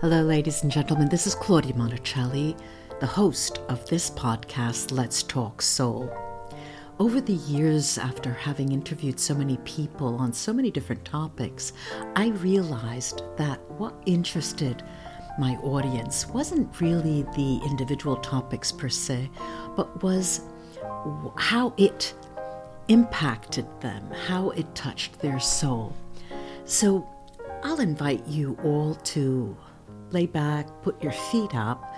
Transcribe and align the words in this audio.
Hello, 0.00 0.22
ladies 0.22 0.62
and 0.62 0.70
gentlemen. 0.70 1.08
This 1.08 1.26
is 1.26 1.34
Claudia 1.34 1.72
Monticelli, 1.72 2.56
the 3.00 3.06
host 3.06 3.58
of 3.68 3.84
this 3.88 4.10
podcast, 4.10 4.92
Let's 4.92 5.24
Talk 5.24 5.60
Soul. 5.60 6.08
Over 7.00 7.20
the 7.20 7.32
years, 7.32 7.98
after 7.98 8.32
having 8.32 8.70
interviewed 8.70 9.18
so 9.18 9.34
many 9.34 9.56
people 9.64 10.14
on 10.14 10.32
so 10.32 10.52
many 10.52 10.70
different 10.70 11.04
topics, 11.04 11.72
I 12.14 12.28
realized 12.28 13.22
that 13.38 13.58
what 13.72 13.92
interested 14.06 14.84
my 15.36 15.56
audience 15.64 16.28
wasn't 16.28 16.80
really 16.80 17.22
the 17.34 17.60
individual 17.68 18.18
topics 18.18 18.70
per 18.70 18.88
se, 18.88 19.28
but 19.74 20.00
was 20.04 20.42
how 21.34 21.74
it 21.76 22.14
impacted 22.86 23.66
them, 23.80 24.08
how 24.28 24.50
it 24.50 24.72
touched 24.76 25.18
their 25.18 25.40
soul. 25.40 25.92
So 26.66 27.04
I'll 27.64 27.80
invite 27.80 28.24
you 28.28 28.56
all 28.62 28.94
to 28.94 29.56
lay 30.12 30.26
back, 30.26 30.66
put 30.82 31.02
your 31.02 31.12
feet 31.12 31.54
up, 31.54 31.94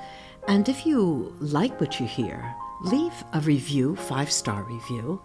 and 0.49 0.69
if 0.69 0.87
you 0.87 1.35
like 1.41 1.81
what 1.81 2.01
you 2.01 2.07
hear, 2.07 2.55
leave 2.83 3.13
a 3.33 3.41
review, 3.41 3.97
five 3.97 4.31
star 4.31 4.63
review. 4.65 5.23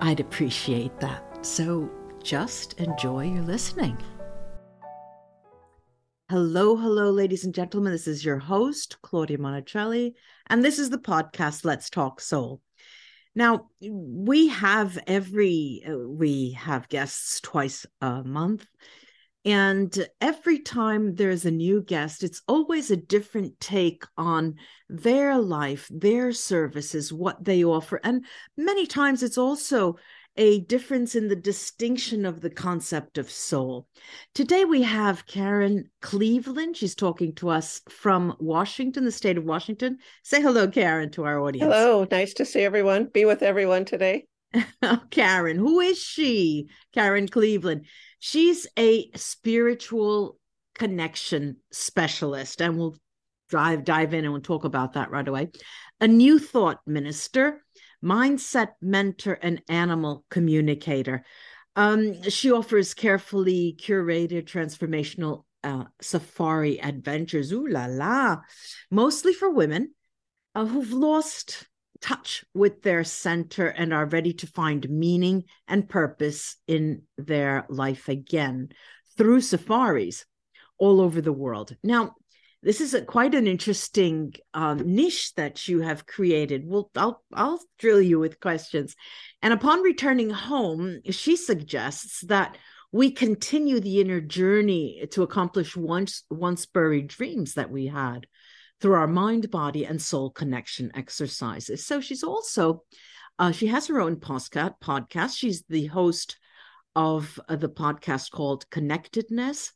I'd 0.00 0.20
appreciate 0.20 0.98
that. 1.00 1.44
So 1.44 1.90
just 2.22 2.74
enjoy 2.74 3.24
your 3.24 3.42
listening. 3.42 3.98
Hello, 6.30 6.76
hello, 6.76 7.10
ladies 7.10 7.44
and 7.44 7.54
gentlemen. 7.54 7.92
This 7.92 8.06
is 8.06 8.24
your 8.24 8.38
host, 8.38 9.02
Claudia 9.02 9.38
Monticelli, 9.38 10.12
and 10.46 10.64
this 10.64 10.78
is 10.78 10.88
the 10.90 10.98
podcast 10.98 11.64
Let's 11.64 11.90
Talk 11.90 12.20
Soul. 12.20 12.60
Now, 13.34 13.68
we 13.80 14.48
have 14.48 14.98
every, 15.06 15.82
uh, 15.88 15.96
we 16.08 16.52
have 16.52 16.88
guests 16.88 17.40
twice 17.40 17.86
a 18.00 18.22
month 18.22 18.66
and 19.44 20.06
every 20.20 20.58
time 20.58 21.14
there's 21.14 21.44
a 21.44 21.50
new 21.50 21.82
guest, 21.82 22.22
it's 22.22 22.42
always 22.46 22.90
a 22.90 22.96
different 22.96 23.58
take 23.58 24.04
on 24.16 24.56
their 24.88 25.38
life, 25.38 25.88
their 25.90 26.32
services, 26.32 27.12
what 27.12 27.42
they 27.42 27.64
offer. 27.64 28.00
And 28.04 28.24
many 28.56 28.86
times 28.86 29.22
it's 29.22 29.38
also 29.38 29.96
a 30.36 30.60
difference 30.60 31.14
in 31.14 31.28
the 31.28 31.36
distinction 31.36 32.24
of 32.24 32.40
the 32.40 32.50
concept 32.50 33.18
of 33.18 33.30
soul. 33.30 33.86
Today 34.34 34.64
we 34.64 34.82
have 34.82 35.26
Karen 35.26 35.90
Cleveland. 36.02 36.76
She's 36.76 36.94
talking 36.94 37.34
to 37.36 37.48
us 37.48 37.80
from 37.88 38.36
Washington, 38.38 39.04
the 39.04 39.12
state 39.12 39.38
of 39.38 39.44
Washington. 39.44 39.98
Say 40.22 40.40
hello, 40.40 40.68
Karen, 40.68 41.10
to 41.12 41.24
our 41.24 41.40
audience. 41.40 41.72
Hello, 41.72 42.06
nice 42.10 42.34
to 42.34 42.44
see 42.44 42.60
everyone, 42.60 43.06
be 43.12 43.24
with 43.24 43.42
everyone 43.42 43.84
today. 43.84 44.26
Karen, 45.10 45.56
who 45.56 45.80
is 45.80 45.98
she? 45.98 46.68
Karen 46.92 47.28
Cleveland. 47.28 47.86
She's 48.18 48.66
a 48.78 49.10
spiritual 49.14 50.38
connection 50.74 51.56
specialist, 51.70 52.60
and 52.60 52.78
we'll 52.78 52.96
dive 53.50 53.84
dive 53.84 54.14
in 54.14 54.24
and 54.24 54.32
we'll 54.32 54.42
talk 54.42 54.64
about 54.64 54.94
that 54.94 55.10
right 55.10 55.26
away. 55.26 55.50
A 56.00 56.08
new 56.08 56.38
thought 56.38 56.80
minister, 56.86 57.62
mindset 58.02 58.70
mentor, 58.80 59.38
and 59.40 59.62
animal 59.68 60.24
communicator. 60.30 61.24
Um, 61.76 62.22
she 62.28 62.50
offers 62.50 62.94
carefully 62.94 63.76
curated 63.80 64.44
transformational 64.44 65.44
uh, 65.62 65.84
safari 66.00 66.80
adventures. 66.80 67.52
Ooh 67.52 67.66
la 67.68 67.86
la, 67.86 68.38
mostly 68.90 69.32
for 69.32 69.50
women 69.50 69.94
uh, 70.54 70.64
who've 70.64 70.92
lost 70.92 71.66
touch 72.00 72.44
with 72.54 72.82
their 72.82 73.04
center 73.04 73.66
and 73.66 73.92
are 73.92 74.06
ready 74.06 74.32
to 74.32 74.46
find 74.46 74.88
meaning 74.88 75.44
and 75.68 75.88
purpose 75.88 76.56
in 76.66 77.02
their 77.18 77.66
life 77.68 78.08
again 78.08 78.70
through 79.16 79.40
safaris 79.40 80.24
all 80.78 81.00
over 81.00 81.20
the 81.20 81.32
world. 81.32 81.76
Now, 81.82 82.14
this 82.62 82.80
is 82.80 82.92
a, 82.92 83.02
quite 83.02 83.34
an 83.34 83.46
interesting 83.46 84.34
um, 84.52 84.94
niche 84.94 85.34
that 85.34 85.66
you 85.66 85.80
have 85.80 86.06
created. 86.06 86.66
Well, 86.66 86.90
I'll 86.94 87.22
I'll 87.32 87.60
drill 87.78 88.02
you 88.02 88.18
with 88.18 88.40
questions. 88.40 88.94
And 89.40 89.54
upon 89.54 89.80
returning 89.80 90.30
home, 90.30 91.00
she 91.10 91.36
suggests 91.36 92.20
that 92.26 92.58
we 92.92 93.12
continue 93.12 93.80
the 93.80 94.00
inner 94.00 94.20
journey 94.20 95.06
to 95.12 95.22
accomplish 95.22 95.76
once 95.76 96.24
once 96.28 96.66
buried 96.66 97.08
dreams 97.08 97.54
that 97.54 97.70
we 97.70 97.86
had 97.86 98.26
through 98.80 98.94
our 98.94 99.06
mind, 99.06 99.50
body, 99.50 99.84
and 99.84 100.00
soul 100.00 100.30
connection 100.30 100.90
exercises. 100.94 101.84
So 101.84 102.00
she's 102.00 102.22
also, 102.22 102.84
uh, 103.38 103.52
she 103.52 103.66
has 103.66 103.86
her 103.88 104.00
own 104.00 104.16
podcast. 104.16 105.36
She's 105.36 105.62
the 105.68 105.86
host 105.86 106.38
of 106.96 107.38
uh, 107.48 107.56
the 107.56 107.68
podcast 107.68 108.30
called 108.30 108.68
Connectedness, 108.70 109.72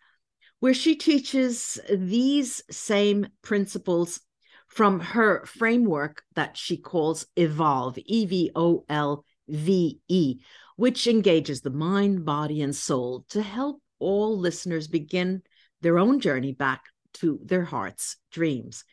where 0.61 0.75
she 0.75 0.97
teaches 0.97 1.79
these 1.93 2.63
same 2.71 3.27
principles 3.43 4.21
from 4.69 4.99
her 4.99 5.45
framework 5.45 6.23
that 6.35 6.57
she 6.57 6.77
calls 6.77 7.27
Evolve, 7.37 7.99
E 7.99 8.27
V 8.27 8.51
O 8.57 8.85
L 8.89 9.25
V 9.47 10.01
E, 10.09 10.41
which 10.77 11.07
engages 11.07 11.61
the 11.61 11.71
mind, 11.71 12.25
body, 12.25 12.63
and 12.63 12.75
soul 12.75 13.25
to 13.29 13.43
help 13.43 13.81
all 13.99 14.39
listeners 14.39 14.89
begin 14.89 15.43
their 15.83 15.99
own 15.99 16.19
journey 16.19 16.53
back 16.53 16.85
to 17.13 17.39
their 17.45 17.65
heart's 17.65 18.17
dreams 18.33 18.85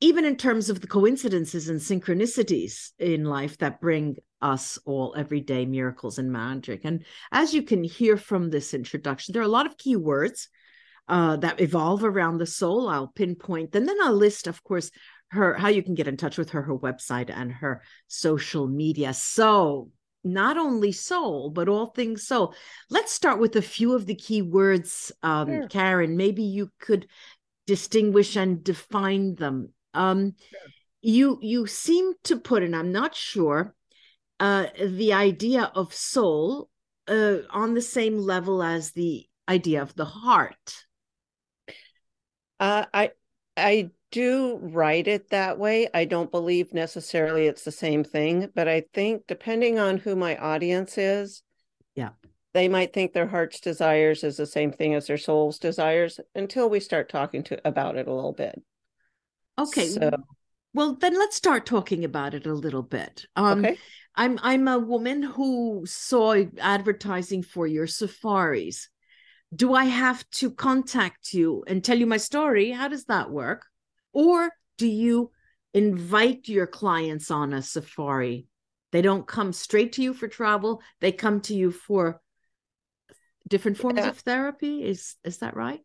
even 0.00 0.24
in 0.24 0.36
terms 0.36 0.68
of 0.68 0.80
the 0.80 0.86
coincidences 0.86 1.68
and 1.68 1.80
synchronicities 1.80 2.90
in 2.98 3.24
life 3.24 3.56
that 3.58 3.80
bring 3.80 4.16
us 4.42 4.78
all 4.84 5.14
everyday 5.16 5.64
miracles 5.64 6.18
and 6.18 6.30
magic. 6.30 6.82
And 6.84 7.04
as 7.32 7.54
you 7.54 7.62
can 7.62 7.82
hear 7.82 8.16
from 8.16 8.50
this 8.50 8.74
introduction, 8.74 9.32
there 9.32 9.42
are 9.42 9.46
a 9.46 9.48
lot 9.48 9.66
of 9.66 9.78
key 9.78 9.96
words 9.96 10.48
uh, 11.08 11.36
that 11.36 11.60
evolve 11.60 12.04
around 12.04 12.38
the 12.38 12.46
soul. 12.46 12.88
I'll 12.88 13.08
pinpoint, 13.08 13.74
and 13.74 13.88
then 13.88 13.96
I'll 14.02 14.12
list, 14.12 14.46
of 14.46 14.62
course, 14.62 14.90
her 15.28 15.54
how 15.54 15.68
you 15.68 15.82
can 15.82 15.94
get 15.94 16.08
in 16.08 16.16
touch 16.16 16.36
with 16.36 16.50
her, 16.50 16.62
her 16.62 16.76
website, 16.76 17.30
and 17.30 17.50
her 17.50 17.82
social 18.06 18.68
media. 18.68 19.14
So 19.14 19.90
not 20.24 20.58
only 20.58 20.92
soul, 20.92 21.50
but 21.50 21.68
all 21.68 21.86
things 21.86 22.26
soul. 22.26 22.54
Let's 22.90 23.12
start 23.12 23.38
with 23.38 23.56
a 23.56 23.62
few 23.62 23.94
of 23.94 24.06
the 24.06 24.14
key 24.14 24.42
words, 24.42 25.12
um, 25.22 25.48
sure. 25.48 25.68
Karen. 25.68 26.16
Maybe 26.16 26.42
you 26.42 26.70
could 26.80 27.06
distinguish 27.66 28.36
and 28.36 28.62
define 28.62 29.36
them 29.36 29.72
um, 29.96 30.34
You 31.02 31.38
you 31.42 31.66
seem 31.66 32.14
to 32.24 32.36
put, 32.38 32.62
and 32.62 32.74
I'm 32.76 32.92
not 32.92 33.14
sure, 33.14 33.74
uh, 34.40 34.66
the 34.80 35.12
idea 35.12 35.70
of 35.74 35.94
soul 35.94 36.68
uh, 37.08 37.38
on 37.50 37.74
the 37.74 37.82
same 37.82 38.18
level 38.18 38.62
as 38.62 38.92
the 38.92 39.26
idea 39.48 39.82
of 39.82 39.94
the 39.94 40.04
heart. 40.06 40.86
Uh, 42.58 42.86
I 42.92 43.10
I 43.56 43.90
do 44.10 44.58
write 44.62 45.08
it 45.08 45.30
that 45.30 45.58
way. 45.58 45.88
I 45.92 46.04
don't 46.04 46.30
believe 46.30 46.72
necessarily 46.72 47.46
it's 47.46 47.64
the 47.64 47.72
same 47.72 48.04
thing, 48.04 48.50
but 48.54 48.68
I 48.68 48.84
think 48.94 49.26
depending 49.26 49.78
on 49.78 49.98
who 49.98 50.16
my 50.16 50.36
audience 50.36 50.98
is, 50.98 51.42
yeah, 51.94 52.10
they 52.54 52.68
might 52.68 52.92
think 52.92 53.12
their 53.12 53.26
heart's 53.28 53.60
desires 53.60 54.24
is 54.24 54.36
the 54.36 54.46
same 54.46 54.72
thing 54.72 54.94
as 54.94 55.06
their 55.06 55.18
soul's 55.18 55.58
desires 55.58 56.20
until 56.34 56.68
we 56.70 56.80
start 56.80 57.08
talking 57.08 57.42
to 57.44 57.60
about 57.68 57.96
it 57.96 58.08
a 58.08 58.14
little 58.14 58.32
bit. 58.32 58.62
Okay. 59.58 59.88
So, 59.88 60.10
well, 60.74 60.96
then 60.96 61.14
let's 61.14 61.36
start 61.36 61.66
talking 61.66 62.04
about 62.04 62.34
it 62.34 62.46
a 62.46 62.52
little 62.52 62.82
bit. 62.82 63.26
Um, 63.36 63.64
okay. 63.64 63.78
I'm 64.14 64.38
I'm 64.42 64.68
a 64.68 64.78
woman 64.78 65.22
who 65.22 65.84
saw 65.86 66.42
advertising 66.58 67.42
for 67.42 67.66
your 67.66 67.86
safaris. 67.86 68.88
Do 69.54 69.74
I 69.74 69.84
have 69.84 70.28
to 70.32 70.50
contact 70.50 71.32
you 71.32 71.64
and 71.66 71.82
tell 71.82 71.98
you 71.98 72.06
my 72.06 72.16
story? 72.16 72.70
How 72.70 72.88
does 72.88 73.04
that 73.04 73.30
work? 73.30 73.66
Or 74.12 74.50
do 74.76 74.86
you 74.86 75.30
invite 75.72 76.48
your 76.48 76.66
clients 76.66 77.30
on 77.30 77.52
a 77.52 77.62
safari? 77.62 78.46
They 78.92 79.02
don't 79.02 79.26
come 79.26 79.52
straight 79.52 79.92
to 79.94 80.02
you 80.02 80.14
for 80.14 80.28
travel, 80.28 80.82
they 81.00 81.12
come 81.12 81.40
to 81.42 81.54
you 81.54 81.70
for 81.70 82.20
different 83.48 83.78
forms 83.78 84.00
yeah. 84.00 84.08
of 84.08 84.18
therapy. 84.18 84.82
Is 84.84 85.16
is 85.24 85.38
that 85.38 85.56
right? 85.56 85.80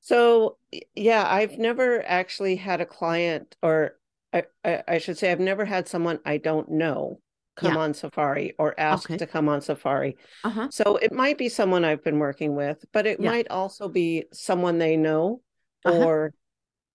So 0.00 0.58
yeah, 0.94 1.26
I've 1.28 1.58
never 1.58 2.04
actually 2.06 2.56
had 2.56 2.80
a 2.80 2.86
client, 2.86 3.56
or 3.62 3.98
I, 4.32 4.44
I, 4.64 4.82
I 4.86 4.98
should 4.98 5.18
say, 5.18 5.32
I've 5.32 5.40
never 5.40 5.64
had 5.64 5.88
someone 5.88 6.20
I 6.24 6.38
don't 6.38 6.70
know 6.70 7.20
come 7.56 7.74
yeah. 7.74 7.80
on 7.80 7.94
safari 7.94 8.54
or 8.58 8.78
ask 8.78 9.10
okay. 9.10 9.16
to 9.16 9.26
come 9.26 9.48
on 9.48 9.60
safari. 9.60 10.16
Uh-huh. 10.44 10.68
So 10.70 10.96
it 10.96 11.12
might 11.12 11.38
be 11.38 11.48
someone 11.48 11.84
I've 11.84 12.04
been 12.04 12.18
working 12.18 12.54
with, 12.54 12.84
but 12.92 13.06
it 13.06 13.18
yeah. 13.18 13.30
might 13.30 13.48
also 13.50 13.88
be 13.88 14.24
someone 14.32 14.78
they 14.78 14.96
know 14.96 15.40
uh-huh. 15.84 16.04
or 16.04 16.34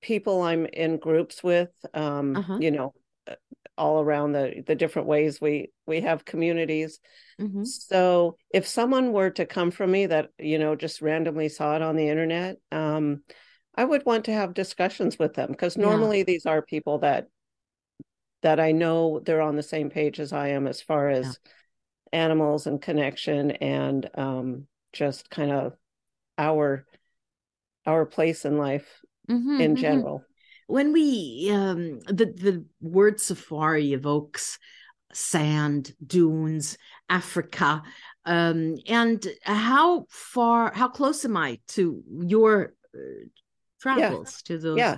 people 0.01 0.41
I'm 0.43 0.65
in 0.67 0.97
groups 0.97 1.43
with. 1.43 1.71
Um, 1.93 2.35
uh-huh. 2.35 2.57
You 2.61 2.71
know, 2.71 2.93
all 3.81 3.99
around 3.99 4.31
the 4.31 4.63
the 4.67 4.75
different 4.75 5.07
ways 5.07 5.41
we 5.41 5.71
we 5.87 6.01
have 6.01 6.23
communities 6.23 6.99
mm-hmm. 7.39 7.63
so 7.63 8.37
if 8.53 8.67
someone 8.67 9.11
were 9.11 9.31
to 9.31 9.43
come 9.45 9.71
from 9.71 9.89
me 9.89 10.05
that 10.05 10.29
you 10.37 10.59
know 10.59 10.75
just 10.75 11.01
randomly 11.01 11.49
saw 11.49 11.75
it 11.75 11.81
on 11.81 11.95
the 11.95 12.07
internet 12.07 12.57
um 12.71 13.23
i 13.75 13.83
would 13.83 14.05
want 14.05 14.25
to 14.25 14.33
have 14.33 14.53
discussions 14.53 15.17
with 15.17 15.33
them 15.33 15.49
because 15.49 15.77
normally 15.77 16.19
yeah. 16.19 16.25
these 16.25 16.45
are 16.45 16.61
people 16.61 16.99
that 16.99 17.25
that 18.43 18.59
i 18.59 18.71
know 18.71 19.19
they're 19.25 19.41
on 19.41 19.55
the 19.55 19.63
same 19.63 19.89
page 19.89 20.19
as 20.19 20.31
i 20.31 20.49
am 20.49 20.67
as 20.67 20.79
far 20.79 21.09
as 21.09 21.25
yeah. 21.25 22.19
animals 22.21 22.67
and 22.67 22.83
connection 22.83 23.49
and 23.49 24.07
um 24.15 24.67
just 24.93 25.27
kind 25.31 25.51
of 25.51 25.73
our 26.37 26.85
our 27.87 28.05
place 28.05 28.45
in 28.45 28.59
life 28.59 29.01
mm-hmm, 29.27 29.59
in 29.59 29.73
mm-hmm. 29.73 29.81
general. 29.81 30.23
When 30.71 30.93
we 30.93 31.49
um, 31.51 31.99
the 32.01 32.25
the 32.25 32.65
word 32.79 33.19
safari 33.19 33.93
evokes 33.93 34.57
sand 35.13 35.93
dunes, 36.05 36.77
Africa, 37.09 37.83
um, 38.25 38.77
and 38.87 39.25
how 39.43 40.05
far, 40.09 40.71
how 40.73 40.87
close 40.87 41.25
am 41.25 41.35
I 41.35 41.59
to 41.69 42.01
your 42.07 42.73
uh, 42.95 43.25
travels 43.81 44.41
yeah. 44.43 44.47
to 44.47 44.61
those? 44.61 44.77
Yeah, 44.77 44.97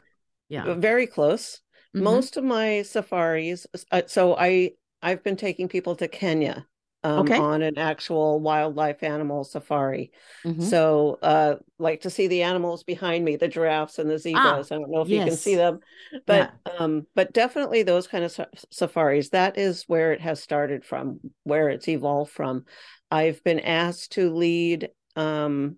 yeah, 0.50 0.74
very 0.76 1.08
close. 1.08 1.62
Mm-hmm. 1.96 2.04
Most 2.04 2.38
of 2.38 2.44
my 2.44 2.84
safaris. 2.84 3.66
Uh, 3.92 4.04
so 4.06 4.36
I 4.38 4.74
I've 5.02 5.24
been 5.24 5.38
taking 5.38 5.68
people 5.68 5.96
to 5.96 6.08
Kenya 6.08 6.68
um, 7.04 7.20
okay. 7.20 7.38
on 7.38 7.62
an 7.62 7.78
actual 7.78 8.40
wildlife 8.40 9.04
animal 9.04 9.44
safari. 9.44 10.12
Mm-hmm. 10.46 10.62
So, 10.62 11.20
uh, 11.22 11.56
like 11.78 12.02
to 12.02 12.10
see 12.10 12.28
the 12.28 12.44
animals 12.44 12.84
behind 12.84 13.26
me, 13.26 13.36
the 13.36 13.48
giraffes 13.48 14.00
and 14.00 14.10
the 14.10 14.18
zebras. 14.18 14.72
Ah, 14.72 14.76
I 14.76 14.80
don't 14.80 14.90
know 14.90 15.02
if 15.02 15.10
yes. 15.10 15.20
you 15.20 15.26
can 15.26 15.38
see 15.38 15.56
them, 15.56 15.80
but 16.26 16.54
yeah. 16.66 16.74
um, 16.80 17.06
but 17.14 17.34
definitely 17.34 17.84
those 17.84 18.08
kind 18.08 18.24
of 18.24 18.40
safaris. 18.72 19.30
That 19.30 19.58
is 19.58 19.84
where 19.88 20.14
it 20.14 20.22
has 20.22 20.42
started 20.42 20.86
from, 20.86 21.20
where 21.44 21.70
it's 21.70 21.88
evolved 21.88 22.32
from. 22.32 22.66
I've 23.12 23.44
been 23.44 23.60
asked 23.60 24.14
to 24.14 24.34
lead 24.34 24.90
um, 25.16 25.78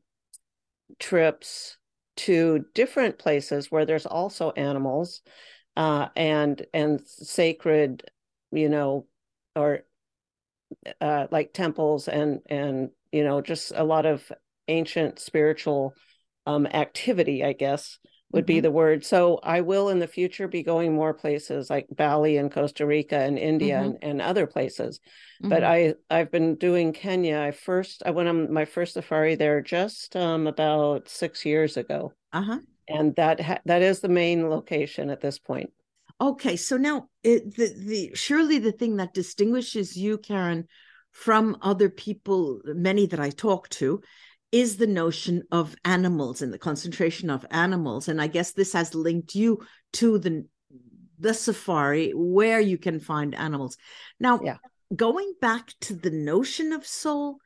trips 0.99 1.77
to 2.17 2.65
different 2.73 3.17
places 3.17 3.69
where 3.69 3.85
there's 3.85 4.05
also 4.05 4.51
animals 4.51 5.21
uh, 5.75 6.07
and 6.15 6.65
and 6.73 7.01
sacred, 7.05 8.09
you 8.51 8.69
know, 8.69 9.07
or 9.55 9.81
uh, 11.01 11.27
like 11.31 11.53
temples 11.53 12.07
and 12.07 12.39
and 12.47 12.89
you 13.11 13.23
know 13.23 13.41
just 13.41 13.71
a 13.75 13.83
lot 13.83 14.05
of 14.05 14.31
ancient 14.67 15.19
spiritual 15.19 15.93
um, 16.45 16.65
activity, 16.67 17.43
I 17.43 17.53
guess 17.53 17.99
would 18.31 18.41
mm-hmm. 18.41 18.55
be 18.55 18.59
the 18.59 18.71
word. 18.71 19.05
So 19.05 19.39
I 19.41 19.61
will 19.61 19.89
in 19.89 19.99
the 19.99 20.07
future 20.07 20.47
be 20.47 20.63
going 20.63 20.93
more 20.93 21.13
places 21.13 21.69
like 21.69 21.87
Bali 21.89 22.37
and 22.37 22.51
Costa 22.51 22.85
Rica 22.85 23.17
and 23.17 23.39
India 23.39 23.77
mm-hmm. 23.77 23.85
and, 23.85 23.97
and 24.03 24.21
other 24.21 24.45
places. 24.45 24.99
Mm-hmm. 25.41 25.49
But 25.49 25.63
I 25.63 25.93
I've 26.09 26.31
been 26.31 26.55
doing 26.55 26.93
Kenya. 26.93 27.39
I 27.39 27.51
first 27.51 28.03
I 28.05 28.11
went 28.11 28.29
on 28.29 28.51
my 28.51 28.65
first 28.65 28.93
safari 28.93 29.35
there 29.35 29.61
just 29.61 30.15
um, 30.15 30.47
about 30.47 31.07
six 31.07 31.45
years 31.45 31.77
ago. 31.77 32.13
Uh-huh. 32.33 32.59
And 32.87 33.15
that 33.15 33.39
ha- 33.39 33.61
that 33.65 33.81
is 33.81 34.01
the 34.01 34.09
main 34.09 34.49
location 34.49 35.09
at 35.09 35.21
this 35.21 35.39
point. 35.39 35.71
Okay, 36.19 36.55
so 36.55 36.77
now 36.77 37.09
it, 37.23 37.55
the 37.55 37.73
the 37.77 38.11
surely 38.15 38.57
the 38.59 38.71
thing 38.71 38.97
that 38.97 39.13
distinguishes 39.13 39.97
you, 39.97 40.17
Karen, 40.17 40.67
from 41.11 41.57
other 41.61 41.89
people, 41.89 42.61
many 42.63 43.05
that 43.07 43.19
I 43.19 43.31
talk 43.31 43.67
to, 43.69 44.01
is 44.51 44.77
the 44.77 44.87
notion 44.87 45.43
of 45.51 45.75
animals 45.83 46.41
and 46.41 46.53
the 46.53 46.57
concentration 46.57 47.29
of 47.29 47.45
animals. 47.51 48.07
And 48.07 48.21
I 48.21 48.27
guess 48.27 48.53
this 48.53 48.71
has 48.73 48.95
linked 48.95 49.35
you 49.35 49.65
to 49.93 50.17
the 50.17 50.45
the 51.19 51.33
safari 51.33 52.11
where 52.15 52.59
you 52.59 52.77
can 52.77 52.99
find 52.99 53.35
animals. 53.35 53.77
Now, 54.19 54.39
yeah. 54.43 54.57
going 54.95 55.33
back 55.41 55.73
to 55.81 55.95
the 55.95 56.11
notion 56.11 56.71
of 56.71 56.85
soul, 56.85 57.37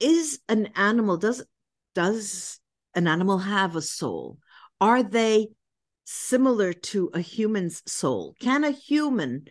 is 0.00 0.40
an 0.48 0.68
animal 0.76 1.16
does 1.16 1.42
does 1.94 2.60
an 2.94 3.06
animal 3.06 3.38
have 3.38 3.74
a 3.74 3.82
soul? 3.82 4.38
Are 4.80 5.02
they 5.02 5.48
similar 6.10 6.72
to 6.72 7.10
a 7.12 7.20
human's 7.20 7.82
soul. 7.90 8.34
Can 8.40 8.64
a 8.64 8.70
human, 8.70 9.44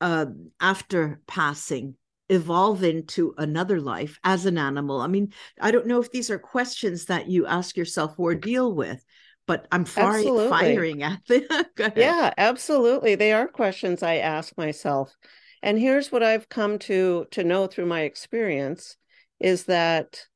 uh, 0.00 0.26
after 0.58 1.20
passing, 1.26 1.96
evolve 2.30 2.82
into 2.82 3.34
another 3.36 3.78
life 3.78 4.18
as 4.24 4.46
an 4.46 4.56
animal? 4.56 5.00
I 5.00 5.06
mean, 5.06 5.34
I 5.60 5.70
don't 5.70 5.86
know 5.86 6.00
if 6.00 6.10
these 6.10 6.30
are 6.30 6.38
questions 6.38 7.04
that 7.06 7.28
you 7.28 7.46
ask 7.46 7.76
yourself 7.76 8.14
or 8.16 8.34
deal 8.34 8.74
with, 8.74 9.04
but 9.46 9.68
I'm 9.70 9.84
far- 9.84 10.22
firing 10.48 11.02
at 11.02 11.20
them. 11.26 11.42
yeah, 11.94 12.32
absolutely. 12.38 13.14
They 13.14 13.32
are 13.32 13.46
questions 13.46 14.02
I 14.02 14.16
ask 14.16 14.56
myself. 14.56 15.14
And 15.62 15.78
here's 15.78 16.10
what 16.10 16.22
I've 16.22 16.48
come 16.48 16.78
to 16.80 17.26
to 17.32 17.44
know 17.44 17.66
through 17.66 17.86
my 17.86 18.02
experience 18.02 18.96
is 19.40 19.64
that 19.64 20.26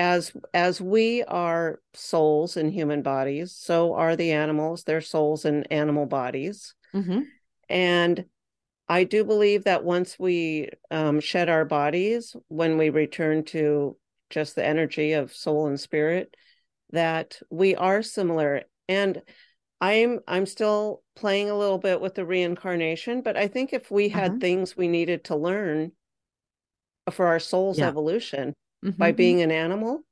as 0.00 0.32
as 0.54 0.80
we 0.80 1.22
are 1.24 1.78
souls 1.92 2.56
in 2.56 2.70
human 2.70 3.02
bodies 3.02 3.52
so 3.52 3.92
are 3.92 4.16
the 4.16 4.32
animals 4.32 4.84
their 4.84 5.02
souls 5.02 5.44
in 5.44 5.62
animal 5.64 6.06
bodies 6.06 6.74
mm-hmm. 6.94 7.20
and 7.68 8.24
i 8.88 9.04
do 9.04 9.24
believe 9.24 9.64
that 9.64 9.84
once 9.84 10.18
we 10.18 10.70
um, 10.90 11.20
shed 11.20 11.50
our 11.50 11.66
bodies 11.66 12.34
when 12.48 12.78
we 12.78 12.88
return 12.88 13.44
to 13.44 13.94
just 14.30 14.54
the 14.54 14.64
energy 14.64 15.12
of 15.12 15.34
soul 15.34 15.66
and 15.66 15.78
spirit 15.78 16.34
that 16.92 17.38
we 17.50 17.76
are 17.76 18.02
similar 18.02 18.62
and 18.88 19.20
i'm 19.82 20.18
i'm 20.26 20.46
still 20.46 21.02
playing 21.14 21.50
a 21.50 21.58
little 21.58 21.78
bit 21.78 22.00
with 22.00 22.14
the 22.14 22.24
reincarnation 22.24 23.20
but 23.20 23.36
i 23.36 23.46
think 23.46 23.74
if 23.74 23.90
we 23.90 24.08
had 24.08 24.30
uh-huh. 24.30 24.40
things 24.40 24.74
we 24.74 24.88
needed 24.88 25.24
to 25.24 25.36
learn 25.36 25.92
for 27.10 27.26
our 27.26 27.38
soul's 27.38 27.78
yeah. 27.78 27.88
evolution 27.88 28.54
mm-hmm. 28.84 28.98
by 28.98 29.12
being 29.12 29.42
an 29.42 29.50
animal? 29.50 30.02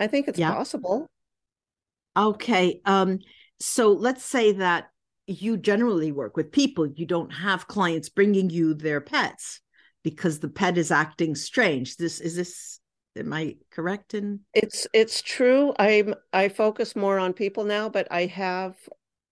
I 0.00 0.06
think 0.06 0.28
it's 0.28 0.38
yeah. 0.38 0.52
possible. 0.52 1.06
Okay 2.16 2.80
um 2.84 3.20
so 3.60 3.92
let's 3.92 4.24
say 4.24 4.52
that 4.52 4.88
you 5.26 5.56
generally 5.56 6.12
work 6.12 6.36
with 6.36 6.52
people. 6.52 6.86
You 6.86 7.06
don't 7.06 7.30
have 7.30 7.68
clients 7.68 8.08
bringing 8.08 8.50
you 8.50 8.74
their 8.74 9.00
pets 9.00 9.60
because 10.02 10.40
the 10.40 10.48
pet 10.48 10.76
is 10.76 10.90
acting 10.90 11.34
strange. 11.34 11.96
This 11.96 12.20
is 12.20 12.36
this 12.36 12.80
am 13.14 13.32
i 13.32 13.54
correct 13.70 14.14
in 14.14 14.40
it's 14.54 14.86
it's 14.94 15.20
true. 15.20 15.74
I'm 15.78 16.14
i 16.32 16.48
focus 16.48 16.96
more 16.96 17.18
on 17.18 17.34
people 17.34 17.64
now 17.64 17.88
but 17.88 18.08
i 18.10 18.26
have 18.26 18.74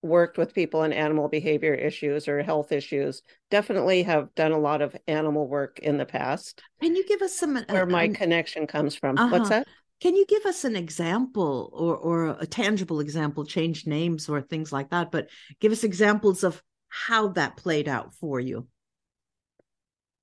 worked 0.02 0.38
with 0.38 0.54
people 0.54 0.82
in 0.84 0.92
animal 0.92 1.28
behavior 1.28 1.74
issues 1.74 2.26
or 2.26 2.42
health 2.42 2.72
issues 2.72 3.22
definitely 3.50 4.02
have 4.02 4.34
done 4.34 4.52
a 4.52 4.58
lot 4.58 4.80
of 4.80 4.96
animal 5.06 5.46
work 5.46 5.78
in 5.80 5.98
the 5.98 6.06
past. 6.06 6.62
Can 6.80 6.96
you 6.96 7.06
give 7.06 7.22
us 7.22 7.34
some 7.34 7.56
uh, 7.56 7.62
where 7.68 7.86
my 7.86 8.08
connection 8.08 8.66
comes 8.66 8.94
from. 8.94 9.18
Uh-huh. 9.18 9.28
what's 9.30 9.50
that? 9.50 9.66
Can 10.00 10.16
you 10.16 10.24
give 10.26 10.46
us 10.46 10.64
an 10.64 10.76
example 10.76 11.70
or 11.74 11.96
or 11.96 12.36
a 12.40 12.46
tangible 12.46 13.00
example 13.00 13.44
change 13.44 13.86
names 13.86 14.28
or 14.28 14.40
things 14.40 14.72
like 14.72 14.90
that 14.90 15.10
but 15.10 15.28
give 15.60 15.72
us 15.72 15.84
examples 15.84 16.42
of 16.42 16.62
how 16.88 17.28
that 17.28 17.56
played 17.56 17.88
out 17.88 18.14
for 18.14 18.40
you? 18.40 18.66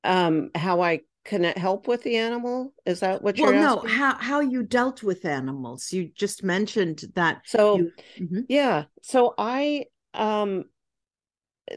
Um 0.03 0.50
how 0.56 0.81
i 0.81 1.01
can 1.27 1.44
it 1.44 1.57
help 1.57 1.88
with 1.88 2.01
the 2.03 2.15
animal 2.15 2.74
is 2.85 3.01
that 3.01 3.21
what 3.21 3.38
you're 3.38 3.51
well 3.51 3.79
asking? 3.79 3.89
no 3.89 3.95
how 3.95 4.18
how 4.18 4.39
you 4.39 4.63
dealt 4.63 5.03
with 5.03 5.25
animals 5.25 5.91
you 5.91 6.09
just 6.15 6.44
mentioned 6.44 7.03
that 7.15 7.41
so 7.45 7.77
you, 7.77 7.91
mm-hmm. 8.19 8.39
yeah 8.47 8.85
so 9.03 9.33
i 9.38 9.83
um 10.13 10.63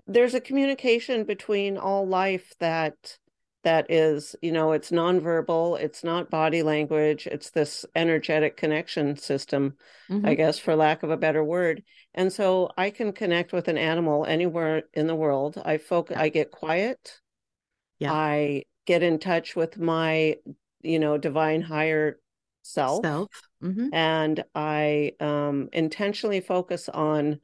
there's 0.06 0.34
a 0.34 0.40
communication 0.40 1.24
between 1.24 1.76
all 1.76 2.06
life 2.06 2.54
that 2.60 2.94
that 3.64 3.90
is 3.90 4.36
you 4.40 4.52
know 4.52 4.72
it's 4.72 4.90
nonverbal 4.90 5.78
it's 5.78 6.04
not 6.04 6.30
body 6.30 6.62
language 6.62 7.26
it's 7.26 7.50
this 7.50 7.84
energetic 7.94 8.56
connection 8.56 9.16
system 9.16 9.74
mm-hmm. 10.08 10.24
i 10.26 10.34
guess 10.34 10.58
for 10.58 10.76
lack 10.76 11.02
of 11.02 11.10
a 11.10 11.16
better 11.16 11.42
word 11.42 11.82
and 12.14 12.32
so 12.32 12.70
i 12.78 12.88
can 12.88 13.12
connect 13.12 13.52
with 13.52 13.66
an 13.66 13.76
animal 13.76 14.24
anywhere 14.24 14.84
in 14.94 15.08
the 15.08 15.14
world 15.14 15.60
i 15.64 15.76
focus 15.76 16.14
yeah. 16.16 16.22
i 16.22 16.28
get 16.28 16.52
quiet 16.52 17.18
yeah. 17.98 18.12
i 18.12 18.62
get 18.90 19.04
in 19.04 19.20
touch 19.20 19.54
with 19.54 19.78
my 19.78 20.34
you 20.82 20.98
know 20.98 21.16
divine 21.16 21.62
higher 21.62 22.18
self, 22.62 23.04
self. 23.04 23.28
Mm-hmm. 23.62 23.94
and 23.94 24.42
i 24.52 25.12
um 25.20 25.68
intentionally 25.72 26.40
focus 26.40 26.88
on 26.88 27.38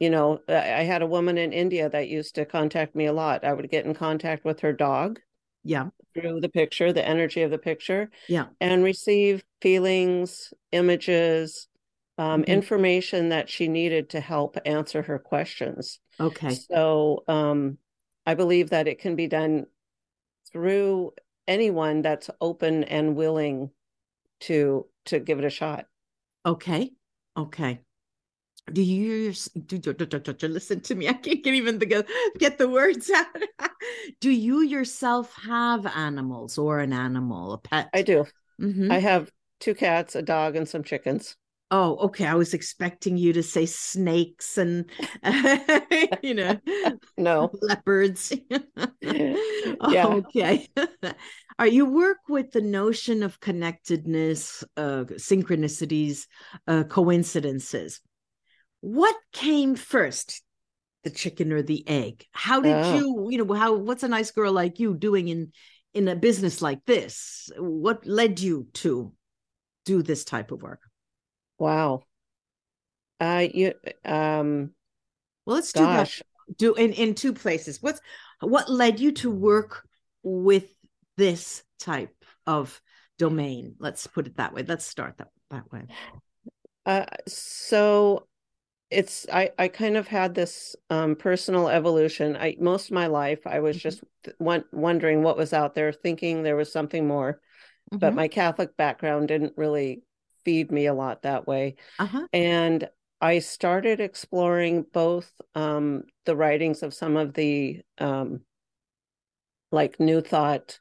you 0.00 0.08
know 0.08 0.40
i 0.48 0.84
had 0.84 1.02
a 1.02 1.06
woman 1.06 1.36
in 1.36 1.52
india 1.52 1.90
that 1.90 2.08
used 2.08 2.36
to 2.36 2.46
contact 2.46 2.96
me 2.96 3.04
a 3.04 3.12
lot 3.12 3.44
i 3.44 3.52
would 3.52 3.70
get 3.70 3.84
in 3.84 3.92
contact 3.92 4.46
with 4.46 4.60
her 4.60 4.72
dog 4.72 5.20
yeah 5.62 5.90
through 6.14 6.40
the 6.40 6.48
picture 6.48 6.90
the 6.90 7.06
energy 7.06 7.42
of 7.42 7.50
the 7.50 7.58
picture 7.58 8.10
yeah 8.26 8.46
and 8.58 8.82
receive 8.82 9.44
feelings 9.60 10.54
images 10.72 11.68
um, 12.16 12.40
mm-hmm. 12.40 12.50
information 12.50 13.28
that 13.28 13.50
she 13.50 13.68
needed 13.68 14.08
to 14.08 14.20
help 14.20 14.56
answer 14.64 15.02
her 15.02 15.18
questions 15.18 16.00
okay 16.18 16.54
so 16.54 17.24
um, 17.28 17.76
i 18.24 18.32
believe 18.32 18.70
that 18.70 18.88
it 18.88 18.98
can 18.98 19.16
be 19.16 19.26
done 19.26 19.66
through 20.58 21.12
anyone 21.46 22.02
that's 22.02 22.30
open 22.40 22.82
and 22.84 23.14
willing 23.14 23.70
to 24.40 24.86
to 25.06 25.20
give 25.20 25.38
it 25.38 25.44
a 25.44 25.50
shot. 25.50 25.86
Okay 26.44 26.90
okay. 27.38 27.80
Do 28.70 28.82
you 28.82 29.32
do, 29.66 29.78
do, 29.78 29.94
do, 29.94 30.18
do, 30.18 30.48
listen 30.48 30.80
to 30.82 30.94
me. 30.94 31.08
I 31.08 31.14
can't 31.14 31.46
even 31.46 31.78
get, 31.78 32.06
get 32.38 32.58
the 32.58 32.68
words 32.68 33.10
out. 33.10 33.26
Do 34.20 34.30
you 34.30 34.60
yourself 34.60 35.34
have 35.46 35.86
animals 35.86 36.58
or 36.58 36.80
an 36.80 36.92
animal 36.92 37.52
a 37.54 37.58
pet? 37.58 37.88
I 37.94 38.02
do. 38.02 38.26
Mm-hmm. 38.60 38.90
i 38.90 38.98
have 38.98 39.30
two 39.60 39.72
cats 39.72 40.16
a 40.16 40.22
dog 40.22 40.56
and 40.56 40.68
some 40.68 40.82
chickens 40.82 41.36
Oh, 41.70 41.96
okay. 42.06 42.26
I 42.26 42.34
was 42.34 42.54
expecting 42.54 43.18
you 43.18 43.34
to 43.34 43.42
say 43.42 43.66
snakes 43.66 44.56
and 44.56 44.90
you 46.22 46.34
know, 46.34 46.58
no 47.18 47.50
leopards. 47.62 48.32
yeah. 49.02 50.06
Okay. 50.06 50.68
Are 51.58 51.66
you 51.66 51.84
work 51.86 52.18
with 52.28 52.52
the 52.52 52.62
notion 52.62 53.22
of 53.22 53.40
connectedness, 53.40 54.64
uh, 54.76 55.04
synchronicities, 55.18 56.26
uh, 56.66 56.84
coincidences? 56.84 58.00
what 58.80 59.16
came 59.32 59.74
first 59.74 60.42
the 61.04 61.10
chicken 61.10 61.52
or 61.52 61.62
the 61.62 61.86
egg 61.88 62.24
how 62.32 62.60
did 62.60 62.74
oh. 62.74 62.94
you 62.94 63.28
you 63.30 63.44
know 63.44 63.54
how 63.54 63.74
what's 63.74 64.02
a 64.02 64.08
nice 64.08 64.30
girl 64.30 64.52
like 64.52 64.78
you 64.78 64.94
doing 64.94 65.28
in 65.28 65.52
in 65.94 66.06
a 66.08 66.16
business 66.16 66.62
like 66.62 66.84
this 66.86 67.50
what 67.58 68.06
led 68.06 68.40
you 68.40 68.66
to 68.74 69.12
do 69.84 70.02
this 70.02 70.24
type 70.24 70.52
of 70.52 70.62
work 70.62 70.80
wow. 71.58 72.02
Uh 73.20 73.46
you 73.52 73.74
um 74.04 74.70
well 75.44 75.56
let's 75.56 75.72
gosh. 75.72 76.18
do 76.18 76.22
that. 76.48 76.58
do 76.58 76.74
in 76.74 76.92
in 76.92 77.14
two 77.14 77.32
places. 77.32 77.82
What's 77.82 78.00
what 78.40 78.70
led 78.70 79.00
you 79.00 79.12
to 79.12 79.30
work 79.30 79.86
with 80.22 80.72
this 81.16 81.62
type 81.80 82.14
of 82.46 82.80
domain? 83.18 83.74
Let's 83.78 84.06
put 84.06 84.26
it 84.26 84.36
that 84.36 84.54
way. 84.54 84.64
Let's 84.66 84.84
start 84.84 85.18
that 85.18 85.28
that 85.50 85.70
way. 85.72 85.86
Uh 86.86 87.06
so 87.26 88.28
it's 88.90 89.26
i 89.32 89.50
i 89.58 89.68
kind 89.68 89.96
of 89.96 90.08
had 90.08 90.34
this 90.34 90.74
um, 90.90 91.14
personal 91.14 91.68
evolution. 91.68 92.36
I 92.36 92.56
most 92.58 92.86
of 92.86 92.92
my 92.92 93.06
life 93.06 93.46
i 93.46 93.60
was 93.60 93.76
mm-hmm. 93.76 93.82
just 93.82 94.04
w- 94.38 94.64
wondering 94.72 95.22
what 95.22 95.36
was 95.36 95.52
out 95.52 95.74
there 95.74 95.92
thinking 95.92 96.42
there 96.42 96.56
was 96.56 96.72
something 96.72 97.06
more 97.06 97.34
mm-hmm. 97.34 97.98
but 97.98 98.14
my 98.14 98.28
catholic 98.28 98.76
background 98.76 99.28
didn't 99.28 99.52
really 99.56 100.02
feed 100.48 100.72
me 100.72 100.86
a 100.86 100.94
lot 100.94 101.20
that 101.20 101.46
way 101.46 101.76
uh-huh. 101.98 102.26
and 102.32 102.88
i 103.20 103.38
started 103.38 104.00
exploring 104.00 104.82
both 104.94 105.30
um, 105.54 106.04
the 106.24 106.34
writings 106.34 106.82
of 106.82 106.94
some 106.94 107.18
of 107.18 107.34
the 107.34 107.82
um, 107.98 108.40
like 109.70 110.00
new 110.00 110.22
thought 110.22 110.78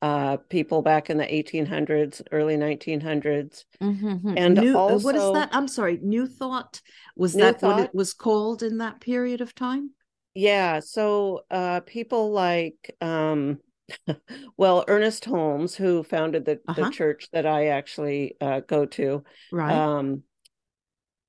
uh, 0.00 0.36
people 0.48 0.80
back 0.80 1.10
in 1.10 1.16
the 1.18 1.24
1800s, 1.24 2.22
early 2.30 2.56
1900s, 2.56 3.64
mm-hmm. 3.82 4.34
and 4.36 4.54
new, 4.54 4.76
also 4.76 5.04
what 5.04 5.16
is 5.16 5.32
that? 5.32 5.48
I'm 5.50 5.66
sorry, 5.66 5.98
New 6.00 6.28
Thought 6.28 6.80
was 7.16 7.34
new 7.34 7.42
that 7.42 7.60
thought? 7.60 7.76
what 7.78 7.84
it 7.86 7.94
was 7.96 8.14
called 8.14 8.62
in 8.62 8.78
that 8.78 9.00
period 9.00 9.40
of 9.40 9.56
time? 9.56 9.90
Yeah, 10.34 10.78
so 10.78 11.42
uh, 11.50 11.80
people 11.80 12.30
like, 12.30 12.94
um, 13.00 13.58
well, 14.56 14.84
Ernest 14.88 15.24
Holmes, 15.24 15.74
who 15.74 16.02
founded 16.02 16.44
the, 16.44 16.60
uh-huh. 16.68 16.84
the 16.84 16.90
church 16.90 17.28
that 17.32 17.46
I 17.46 17.68
actually 17.68 18.36
uh, 18.40 18.60
go 18.60 18.86
to, 18.86 19.24
right? 19.52 19.72
Um, 19.72 20.22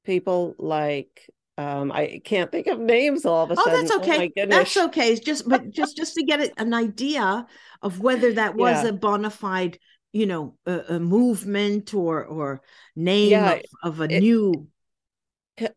people 0.05 0.55
like 0.57 1.29
um, 1.59 1.91
I 1.91 2.21
can't 2.23 2.51
think 2.51 2.67
of 2.67 2.79
names 2.79 3.25
all 3.25 3.43
of 3.43 3.51
a 3.51 3.55
sudden. 3.55 3.73
oh, 3.73 3.75
sudden. 3.75 3.87
That's 3.87 4.09
okay. 4.09 4.31
Oh, 4.37 4.45
that's 4.45 4.77
okay. 4.77 5.11
It's 5.11 5.19
just 5.19 5.47
but 5.47 5.69
just 5.71 5.97
just 5.97 6.15
to 6.15 6.23
get 6.23 6.53
an 6.57 6.73
idea 6.73 7.45
of 7.81 7.99
whether 7.99 8.33
that 8.35 8.55
was 8.55 8.83
yeah. 8.83 8.89
a 8.89 8.93
bona 8.93 9.29
fide, 9.29 9.77
you 10.13 10.25
know, 10.25 10.55
a, 10.65 10.95
a 10.95 10.99
movement 10.99 11.93
or 11.93 12.23
or 12.23 12.61
name 12.95 13.31
yeah, 13.31 13.59
of, 13.83 13.99
of, 13.99 14.01
a 14.01 14.15
it, 14.15 14.21
new. 14.21 14.67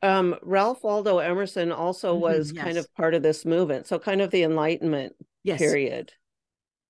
Um, 0.01 0.37
Ralph 0.43 0.85
Waldo 0.85 1.19
Emerson 1.19 1.73
also 1.73 2.13
mm-hmm, 2.13 2.23
was 2.23 2.53
yes. 2.53 2.65
kind 2.65 2.79
of 2.79 2.87
part 2.95 3.15
of 3.15 3.25
this 3.25 3.45
movement. 3.45 3.89
So 3.89 3.99
kind 3.99 4.21
of 4.21 4.31
the 4.31 4.45
Enlightenment 4.45 5.15
yes. 5.43 5.59
period 5.59 6.13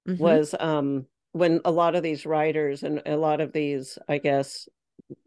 mm-hmm. 0.08 0.22
was 0.22 0.54
um 0.58 1.06
when 1.32 1.60
a 1.64 1.70
lot 1.70 1.94
of 1.94 2.02
these 2.02 2.26
writers 2.26 2.82
and 2.82 3.02
a 3.06 3.16
lot 3.16 3.40
of 3.40 3.52
these, 3.52 3.98
I 4.08 4.18
guess, 4.18 4.68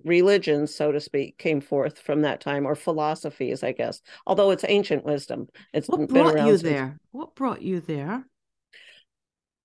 religions, 0.04 0.74
so 0.74 0.92
to 0.92 1.00
speak, 1.00 1.38
came 1.38 1.62
forth 1.62 2.00
from 2.00 2.22
that 2.22 2.42
time, 2.42 2.66
or 2.66 2.76
philosophies, 2.76 3.64
I 3.64 3.72
guess. 3.72 4.02
Although 4.28 4.52
it's 4.52 4.66
ancient 4.68 5.04
wisdom, 5.04 5.48
it's 5.74 5.88
what 5.88 6.08
brought 6.08 6.38
you 6.46 6.58
since... 6.58 6.62
there. 6.62 7.00
What 7.12 7.36
brought 7.36 7.62
you 7.62 7.80
there? 7.80 8.26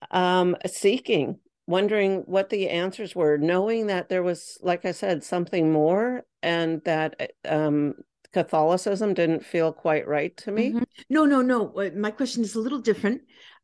Um, 0.09 0.57
seeking, 0.65 1.37
wondering 1.67 2.23
what 2.25 2.49
the 2.49 2.69
answers 2.69 3.15
were, 3.15 3.37
knowing 3.37 3.87
that 3.87 4.09
there 4.09 4.23
was, 4.23 4.57
like 4.61 4.83
I 4.83 4.93
said, 4.93 5.23
something 5.23 5.71
more, 5.71 6.23
and 6.41 6.83
that 6.85 7.33
um, 7.47 7.93
Catholicism 8.33 9.13
didn't 9.13 9.45
feel 9.45 9.71
quite 9.71 10.07
right 10.07 10.35
to 10.37 10.51
me. 10.51 10.69
Mm-hmm. 10.69 10.83
No, 11.09 11.25
no, 11.25 11.41
no. 11.41 11.91
My 11.95 12.09
question 12.11 12.43
is 12.43 12.55
a 12.55 12.59
little 12.59 12.81
different. 12.81 13.21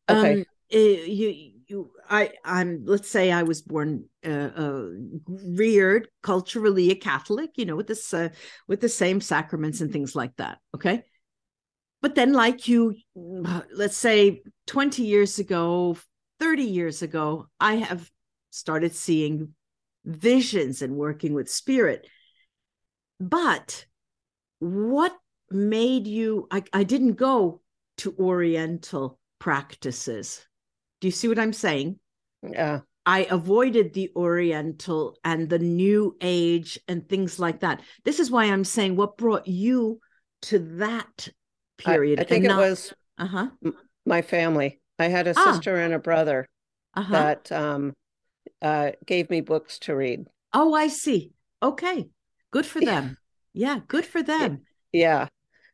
Okay. 0.09 0.33
Um, 0.33 0.39
eh, 0.39 0.43
you 0.69 1.51
you 1.67 1.91
i 2.09 2.31
i'm 2.43 2.83
let's 2.85 3.09
say 3.09 3.31
i 3.31 3.43
was 3.43 3.61
born 3.61 4.05
uh, 4.25 4.49
uh, 4.55 4.85
reared 5.27 6.07
culturally 6.21 6.91
a 6.91 6.95
catholic 6.95 7.51
you 7.55 7.65
know 7.65 7.75
with 7.75 7.87
this 7.87 8.13
uh, 8.13 8.29
with 8.67 8.81
the 8.81 8.89
same 8.89 9.21
sacraments 9.21 9.81
and 9.81 9.91
things 9.91 10.15
like 10.15 10.35
that 10.37 10.59
okay? 10.75 11.03
But 11.99 12.15
then 12.15 12.31
like 12.31 12.67
you 12.67 12.95
let's 13.15 13.97
say 13.97 14.41
20 14.67 15.03
years 15.03 15.39
ago 15.39 15.97
30 16.39 16.63
years 16.63 17.01
ago 17.01 17.47
i 17.59 17.75
have 17.75 18.09
started 18.51 18.95
seeing 18.95 19.53
visions 20.05 20.81
and 20.81 20.95
working 20.95 21.33
with 21.33 21.49
spirit. 21.49 22.07
But 23.19 23.85
what 24.59 25.15
made 25.49 26.07
you 26.07 26.47
i, 26.51 26.63
I 26.73 26.83
didn't 26.83 27.13
go 27.13 27.61
to 27.97 28.15
oriental 28.19 29.19
practices 29.39 30.46
do 31.01 31.07
you 31.07 31.11
see 31.11 31.27
what 31.27 31.39
I'm 31.39 31.53
saying? 31.53 31.99
Yeah. 32.43 32.81
I 33.05 33.25
avoided 33.29 33.93
the 33.93 34.11
Oriental 34.15 35.17
and 35.23 35.49
the 35.49 35.59
New 35.59 36.17
Age 36.19 36.77
and 36.89 37.07
things 37.07 37.39
like 37.39 37.61
that. 37.61 37.81
This 38.03 38.19
is 38.19 38.29
why 38.29 38.45
I'm 38.45 38.65
saying 38.65 38.97
what 38.97 39.17
brought 39.17 39.47
you 39.47 40.01
to 40.43 40.59
that 40.77 41.29
period. 41.77 42.19
I, 42.19 42.23
I 42.23 42.25
think 42.25 42.45
it 42.45 42.55
was 42.55 42.93
uh-huh. 43.17 43.47
my 44.05 44.21
family. 44.21 44.81
I 44.99 45.05
had 45.05 45.27
a 45.27 45.33
ah. 45.37 45.53
sister 45.53 45.77
and 45.77 45.93
a 45.93 45.99
brother 45.99 46.47
uh-huh. 46.95 47.13
that 47.13 47.51
um, 47.51 47.93
uh, 48.61 48.91
gave 49.05 49.29
me 49.29 49.39
books 49.41 49.79
to 49.79 49.95
read. 49.95 50.25
Oh, 50.53 50.73
I 50.73 50.89
see. 50.89 51.31
Okay, 51.63 52.09
good 52.51 52.65
for 52.65 52.81
them. 52.81 53.17
Yeah, 53.53 53.75
yeah 53.75 53.79
good 53.87 54.05
for 54.05 54.21
them. 54.21 54.63
Yeah. 54.91 55.27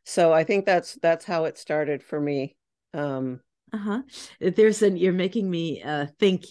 So 0.04 0.32
I 0.32 0.44
think 0.44 0.66
that's 0.66 0.98
that's 1.00 1.24
how 1.24 1.44
it 1.46 1.58
started 1.58 2.02
for 2.02 2.20
me. 2.20 2.56
Um, 2.92 3.40
uh-huh. 3.74 4.02
There's 4.40 4.82
an 4.82 4.96
you're 4.96 5.12
making 5.12 5.50
me 5.50 5.82
uh, 5.82 6.06
think 6.20 6.44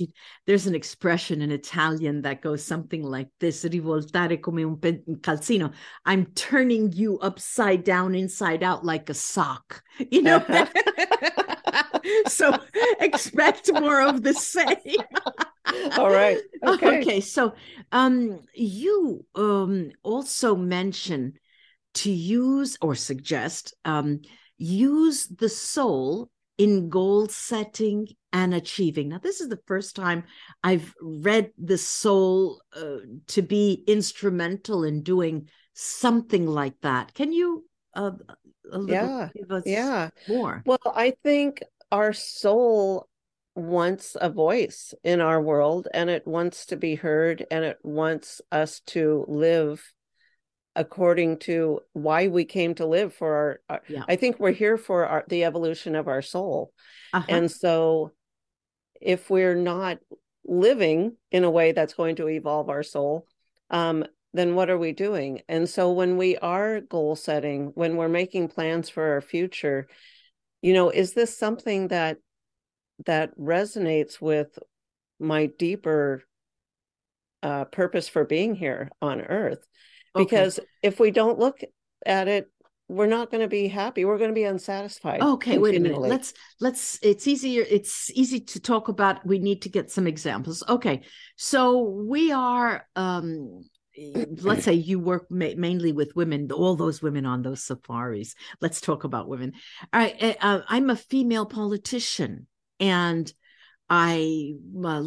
there's 0.45 0.67
an 0.67 0.75
expression 0.75 1.41
in 1.41 1.51
italian 1.51 2.21
that 2.23 2.41
goes 2.41 2.65
something 2.65 3.01
like 3.01 3.29
this 3.39 3.63
rivoltare 3.63 4.41
come 4.41 4.57
un 4.59 4.75
calzino. 5.21 5.73
I'm 6.05 6.25
turning 6.35 6.91
you 6.91 7.19
upside 7.19 7.85
down 7.85 8.13
inside 8.13 8.61
out 8.61 8.83
like 8.83 9.09
a 9.09 9.13
sock. 9.13 9.81
You 10.11 10.23
know? 10.23 10.43
So 12.27 12.57
expect 12.99 13.71
more 13.73 14.01
of 14.01 14.23
the 14.23 14.33
same. 14.33 14.99
All 15.97 16.09
right. 16.09 16.39
Okay. 16.65 16.99
okay. 16.99 17.21
So 17.21 17.53
um 17.91 18.41
you 18.53 19.25
um 19.35 19.91
also 20.03 20.55
mention 20.55 21.33
to 21.95 22.11
use 22.11 22.77
or 22.81 22.95
suggest 22.95 23.73
um 23.85 24.21
use 24.57 25.27
the 25.27 25.49
soul 25.49 26.29
in 26.57 26.89
goal 26.89 27.27
setting 27.27 28.07
and 28.31 28.53
achieving. 28.53 29.09
Now, 29.09 29.19
this 29.19 29.41
is 29.41 29.49
the 29.49 29.59
first 29.65 29.95
time 29.95 30.23
I've 30.63 30.93
read 31.01 31.51
the 31.57 31.77
soul 31.77 32.61
uh, 32.75 32.97
to 33.27 33.41
be 33.41 33.83
instrumental 33.87 34.83
in 34.83 35.03
doing 35.03 35.49
something 35.73 36.45
like 36.47 36.79
that. 36.81 37.13
Can 37.13 37.31
you 37.31 37.65
uh, 37.95 38.11
yeah, 38.87 39.29
yeah. 39.65 40.09
more? 40.27 40.63
Well, 40.65 40.79
I 40.85 41.13
think 41.23 41.61
our 41.91 42.13
soul 42.13 43.07
wants 43.55 44.17
a 44.19 44.29
voice 44.29 44.93
in 45.03 45.21
our 45.21 45.41
world 45.41 45.87
and 45.93 46.09
it 46.09 46.25
wants 46.25 46.65
to 46.67 46.75
be 46.75 46.95
heard 46.95 47.45
and 47.51 47.63
it 47.63 47.77
wants 47.83 48.41
us 48.51 48.79
to 48.87 49.25
live 49.27 49.93
according 50.75 51.37
to 51.37 51.79
why 51.93 52.27
we 52.27 52.45
came 52.45 52.73
to 52.75 52.85
live 52.85 53.13
for 53.13 53.33
our, 53.33 53.59
our 53.69 53.81
yeah. 53.87 54.03
i 54.07 54.15
think 54.15 54.39
we're 54.39 54.51
here 54.51 54.77
for 54.77 55.05
our, 55.05 55.23
the 55.27 55.43
evolution 55.43 55.95
of 55.95 56.07
our 56.07 56.21
soul 56.21 56.71
uh-huh. 57.13 57.25
and 57.29 57.51
so 57.51 58.11
if 59.01 59.29
we're 59.29 59.55
not 59.55 59.99
living 60.45 61.15
in 61.31 61.43
a 61.43 61.51
way 61.51 61.71
that's 61.71 61.93
going 61.93 62.15
to 62.15 62.27
evolve 62.27 62.69
our 62.69 62.83
soul 62.83 63.27
um, 63.69 64.03
then 64.33 64.55
what 64.55 64.69
are 64.69 64.77
we 64.77 64.91
doing 64.91 65.41
and 65.47 65.69
so 65.69 65.91
when 65.91 66.17
we 66.17 66.37
are 66.37 66.81
goal 66.81 67.15
setting 67.15 67.71
when 67.75 67.95
we're 67.95 68.09
making 68.09 68.47
plans 68.47 68.89
for 68.89 69.13
our 69.13 69.21
future 69.21 69.87
you 70.61 70.73
know 70.73 70.89
is 70.89 71.13
this 71.13 71.37
something 71.37 71.89
that 71.89 72.17
that 73.05 73.37
resonates 73.37 74.19
with 74.19 74.57
my 75.19 75.45
deeper 75.45 76.23
uh, 77.43 77.65
purpose 77.65 78.07
for 78.07 78.23
being 78.23 78.55
here 78.55 78.89
on 79.01 79.21
earth 79.21 79.65
because 80.15 80.59
okay. 80.59 80.67
if 80.81 80.99
we 80.99 81.11
don't 81.11 81.39
look 81.39 81.59
at 82.05 82.27
it 82.27 82.47
we're 82.89 83.07
not 83.07 83.31
going 83.31 83.41
to 83.41 83.47
be 83.47 83.67
happy. 83.67 84.03
We're 84.05 84.17
going 84.17 84.29
to 84.29 84.35
be 84.35 84.43
unsatisfied 84.43 85.21
okay 85.21 85.57
wait 85.57 85.75
a 85.75 85.79
minute. 85.79 85.99
let's 85.99 86.33
let's 86.59 86.99
it's 87.01 87.27
easier 87.27 87.65
it's 87.69 88.11
easy 88.11 88.39
to 88.39 88.59
talk 88.59 88.87
about 88.87 89.25
we 89.25 89.39
need 89.39 89.61
to 89.63 89.69
get 89.69 89.91
some 89.91 90.07
examples. 90.07 90.63
Okay 90.67 91.01
so 91.35 91.81
we 91.81 92.31
are 92.31 92.85
um 92.95 93.63
let's 94.41 94.63
say 94.65 94.73
you 94.73 94.99
work 94.99 95.27
ma- 95.29 95.55
mainly 95.55 95.91
with 95.91 96.15
women 96.15 96.51
all 96.51 96.75
those 96.75 97.01
women 97.01 97.25
on 97.25 97.41
those 97.41 97.63
safaris. 97.63 98.35
Let's 98.59 98.81
talk 98.81 99.03
about 99.03 99.27
women. 99.27 99.53
All 99.93 99.99
right 99.99 100.15
eh, 100.19 100.35
uh, 100.41 100.61
i'm 100.67 100.89
a 100.89 100.95
female 100.95 101.45
politician 101.45 102.47
and 102.79 103.31
i 103.89 104.53
uh, 104.83 105.03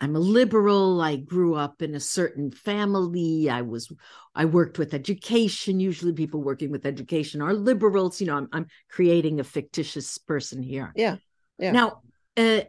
I'm 0.00 0.14
a 0.14 0.20
liberal. 0.20 1.00
I 1.00 1.16
grew 1.16 1.54
up 1.54 1.82
in 1.82 1.94
a 1.94 2.00
certain 2.00 2.50
family. 2.50 3.50
I 3.50 3.62
was, 3.62 3.92
I 4.34 4.44
worked 4.44 4.78
with 4.78 4.94
education. 4.94 5.80
Usually, 5.80 6.12
people 6.12 6.42
working 6.42 6.70
with 6.70 6.86
education 6.86 7.42
are 7.42 7.52
liberals. 7.52 8.20
You 8.20 8.28
know, 8.28 8.36
I'm, 8.36 8.48
I'm 8.52 8.66
creating 8.88 9.40
a 9.40 9.44
fictitious 9.44 10.18
person 10.18 10.62
here. 10.62 10.92
Yeah. 10.94 11.16
Yeah. 11.58 11.72
Now, 11.72 12.02
uh, 12.36 12.60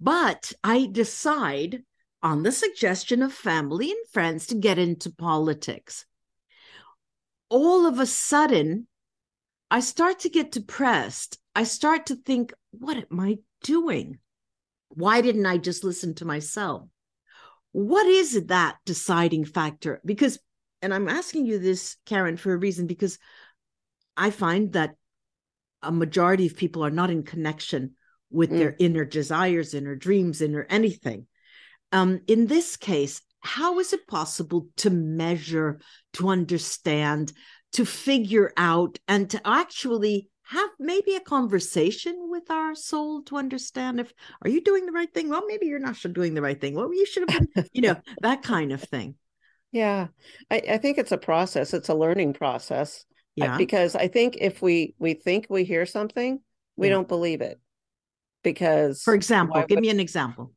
but 0.00 0.52
I 0.62 0.88
decide 0.90 1.82
on 2.22 2.42
the 2.42 2.52
suggestion 2.52 3.22
of 3.22 3.32
family 3.32 3.90
and 3.90 4.06
friends 4.12 4.46
to 4.48 4.54
get 4.54 4.78
into 4.78 5.10
politics. 5.10 6.06
All 7.48 7.86
of 7.86 7.98
a 7.98 8.06
sudden, 8.06 8.86
I 9.70 9.80
start 9.80 10.20
to 10.20 10.28
get 10.28 10.52
depressed. 10.52 11.38
I 11.54 11.64
start 11.64 12.06
to 12.06 12.16
think, 12.16 12.52
what 12.70 12.96
am 12.96 13.20
I 13.20 13.38
doing? 13.62 14.18
Why 14.94 15.20
didn't 15.20 15.46
I 15.46 15.58
just 15.58 15.84
listen 15.84 16.14
to 16.16 16.24
myself? 16.24 16.88
What 17.72 18.06
is 18.06 18.46
that 18.46 18.76
deciding 18.86 19.44
factor? 19.44 20.00
Because, 20.04 20.38
and 20.80 20.94
I'm 20.94 21.08
asking 21.08 21.46
you 21.46 21.58
this, 21.58 21.96
Karen, 22.06 22.36
for 22.36 22.52
a 22.52 22.56
reason, 22.56 22.86
because 22.86 23.18
I 24.16 24.30
find 24.30 24.72
that 24.74 24.94
a 25.82 25.90
majority 25.90 26.46
of 26.46 26.56
people 26.56 26.84
are 26.84 26.90
not 26.90 27.10
in 27.10 27.24
connection 27.24 27.94
with 28.30 28.50
mm. 28.50 28.58
their 28.58 28.76
inner 28.78 29.04
desires, 29.04 29.74
inner 29.74 29.96
dreams, 29.96 30.40
inner 30.40 30.66
anything. 30.70 31.26
Um, 31.92 32.20
in 32.26 32.46
this 32.46 32.76
case, 32.76 33.20
how 33.40 33.78
is 33.78 33.92
it 33.92 34.06
possible 34.06 34.68
to 34.78 34.90
measure, 34.90 35.80
to 36.14 36.28
understand, 36.28 37.32
to 37.72 37.84
figure 37.84 38.52
out, 38.56 38.98
and 39.06 39.28
to 39.30 39.40
actually 39.46 40.28
have 40.46 40.70
maybe 40.78 41.14
a 41.14 41.20
conversation 41.20 42.28
with 42.30 42.50
our 42.50 42.74
soul 42.74 43.22
to 43.22 43.36
understand 43.36 44.00
if 44.00 44.12
are 44.42 44.50
you 44.50 44.60
doing 44.60 44.86
the 44.86 44.92
right 44.92 45.12
thing? 45.12 45.28
Well 45.28 45.44
maybe 45.46 45.66
you're 45.66 45.78
not 45.78 45.96
doing 46.12 46.34
the 46.34 46.42
right 46.42 46.60
thing. 46.60 46.74
Well 46.74 46.92
you 46.92 47.06
should 47.06 47.30
have 47.30 47.54
been 47.54 47.66
you 47.72 47.82
know 47.82 47.96
that 48.20 48.42
kind 48.42 48.72
of 48.72 48.82
thing. 48.82 49.14
Yeah. 49.72 50.08
I, 50.50 50.62
I, 50.70 50.78
think 50.78 50.98
it's 50.98 51.10
a 51.10 51.18
process. 51.18 51.74
It's 51.74 51.88
a 51.88 51.94
learning 51.94 52.34
process. 52.34 53.04
Yeah. 53.36 53.56
because 53.56 53.96
i 53.96 54.06
think 54.06 54.36
if 54.40 54.62
we 54.62 54.94
we 55.00 55.14
think 55.14 55.46
we 55.50 55.64
hear 55.64 55.86
something 55.86 56.38
we 56.76 56.86
yeah. 56.86 56.92
don't 56.92 57.08
believe 57.08 57.40
it. 57.40 57.58
Because 58.44 59.02
for 59.02 59.14
example 59.14 59.60
give 59.66 59.76
would, 59.76 59.82
me 59.82 59.90
an 59.90 59.98
example 59.98 60.52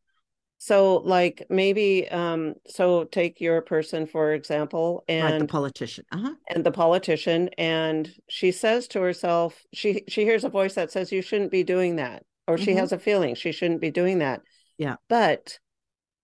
so 0.58 0.98
like 1.06 1.46
maybe 1.50 2.10
um 2.10 2.56
so 2.68 3.04
take 3.06 3.40
your 3.40 3.62
person 3.62 4.08
for 4.08 4.34
example 4.34 5.04
and 5.08 5.24
right, 5.24 5.40
the 5.40 5.48
politician 5.48 6.04
uh-huh. 6.12 6.34
and 6.50 6.66
the 6.66 6.72
politician 6.72 7.50
and 7.58 8.10
she 8.28 8.52
says 8.52 8.88
to 8.88 9.00
herself 9.00 9.64
she 9.74 10.04
she 10.08 10.24
hears 10.24 10.44
a 10.44 10.50
voice 10.50 10.74
that 10.74 10.92
says 10.92 11.12
you 11.12 11.22
shouldn't 11.22 11.52
be 11.52 11.64
doing 11.64 11.98
that 11.98 12.24
or 12.48 12.56
mm-hmm. 12.56 12.66
she 12.66 12.74
has 12.74 12.92
a 12.92 13.00
feeling 13.00 13.36
she 13.36 13.52
shouldn't 13.52 13.82
be 13.82 13.92
doing 13.92 14.20
that 14.20 14.42
yeah 14.78 14.96
but 15.10 15.60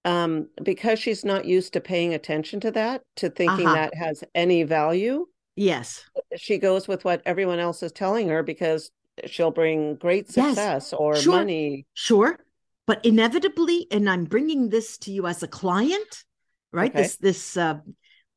um 0.03 0.47
because 0.63 0.97
she's 0.97 1.23
not 1.23 1.45
used 1.45 1.73
to 1.73 1.79
paying 1.79 2.13
attention 2.13 2.59
to 2.59 2.71
that 2.71 3.01
to 3.15 3.29
thinking 3.29 3.67
uh-huh. 3.67 3.75
that 3.75 3.95
has 3.95 4.23
any 4.33 4.63
value 4.63 5.25
yes 5.55 6.03
she 6.35 6.57
goes 6.57 6.87
with 6.87 7.05
what 7.05 7.21
everyone 7.25 7.59
else 7.59 7.83
is 7.83 7.91
telling 7.91 8.29
her 8.29 8.41
because 8.41 8.89
she'll 9.27 9.51
bring 9.51 9.95
great 9.95 10.27
success 10.27 10.57
yes. 10.57 10.93
or 10.93 11.15
sure. 11.15 11.33
money 11.33 11.85
sure 11.93 12.39
but 12.85 13.03
inevitably 13.05 13.87
and 13.91 14.09
i'm 14.09 14.25
bringing 14.25 14.69
this 14.69 14.97
to 14.97 15.11
you 15.11 15.27
as 15.27 15.43
a 15.43 15.47
client 15.47 16.23
right 16.71 16.91
okay. 16.91 17.03
this 17.03 17.17
this 17.17 17.57
uh, 17.57 17.79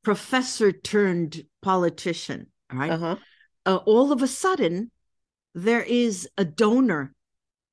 professor 0.02 0.72
turned 0.72 1.44
politician 1.62 2.46
right 2.72 2.90
uh-huh. 2.92 3.16
uh, 3.64 3.76
all 3.86 4.12
of 4.12 4.22
a 4.22 4.28
sudden 4.28 4.90
there 5.54 5.82
is 5.82 6.28
a 6.36 6.44
donor 6.44 7.14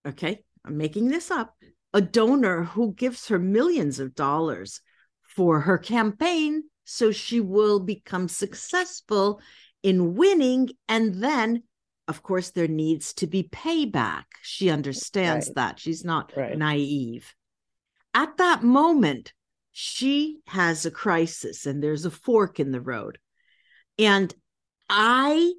okay 0.08 0.44
i'm 0.66 0.78
making 0.78 1.10
this 1.10 1.30
up 1.32 1.56
a 1.94 2.02
donor 2.02 2.64
who 2.64 2.94
gives 2.94 3.28
her 3.28 3.40
millions 3.40 4.00
of 4.00 4.16
dollars 4.16 4.82
for 5.22 5.62
her 5.62 5.78
campaign 5.78 6.64
so 6.86 7.12
she 7.12 7.40
will 7.40 7.80
become 7.80 8.28
successful 8.28 9.40
in 9.84 10.16
winning 10.16 10.70
and 10.88 11.16
then 11.16 11.64
of 12.08 12.22
course 12.22 12.52
there 12.52 12.68
needs 12.68 13.14
to 13.14 13.28
be 13.28 13.44
payback. 13.44 14.24
She 14.42 14.70
understands 14.70 15.48
right. 15.48 15.56
that. 15.56 15.80
She's 15.80 16.04
not 16.04 16.34
right. 16.36 16.58
naive. 16.58 17.34
At 18.14 18.38
that 18.38 18.64
moment 18.64 19.34
she 19.72 20.40
has 20.48 20.86
a 20.86 20.92
crisis 20.92 21.66
and 21.66 21.82
there's 21.82 22.06
a 22.06 22.12
fork 22.12 22.60
in 22.60 22.72
the 22.72 22.82
road. 22.82 23.18
And 23.98 24.34
i 24.90 25.54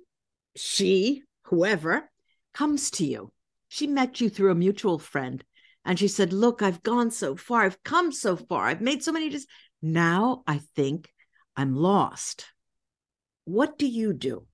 she 0.57 1.23
whoever 1.45 2.11
comes 2.53 2.91
to 2.93 3.07
you. 3.07 3.33
She 3.69 3.87
met 3.87 4.21
you 4.21 4.29
through 4.29 4.53
a 4.53 4.57
mutual 4.57 4.99
friend 4.99 5.43
and 5.85 5.99
she 5.99 6.09
said 6.09 6.33
look 6.33 6.63
i've 6.63 6.83
gone 6.83 7.11
so 7.11 7.37
far. 7.37 7.63
I've 7.63 7.83
come 7.83 8.13
so 8.13 8.37
far. 8.37 8.67
I've 8.67 8.81
made 8.81 9.03
so 9.03 9.13
many 9.13 9.31
just 9.31 9.49
now 9.83 10.43
i 10.47 10.59
think 10.77 11.11
i'm 11.57 11.75
lost. 11.75 12.47
What 13.45 13.79
do 13.79 13.87
you 13.87 14.13
do 14.13 14.47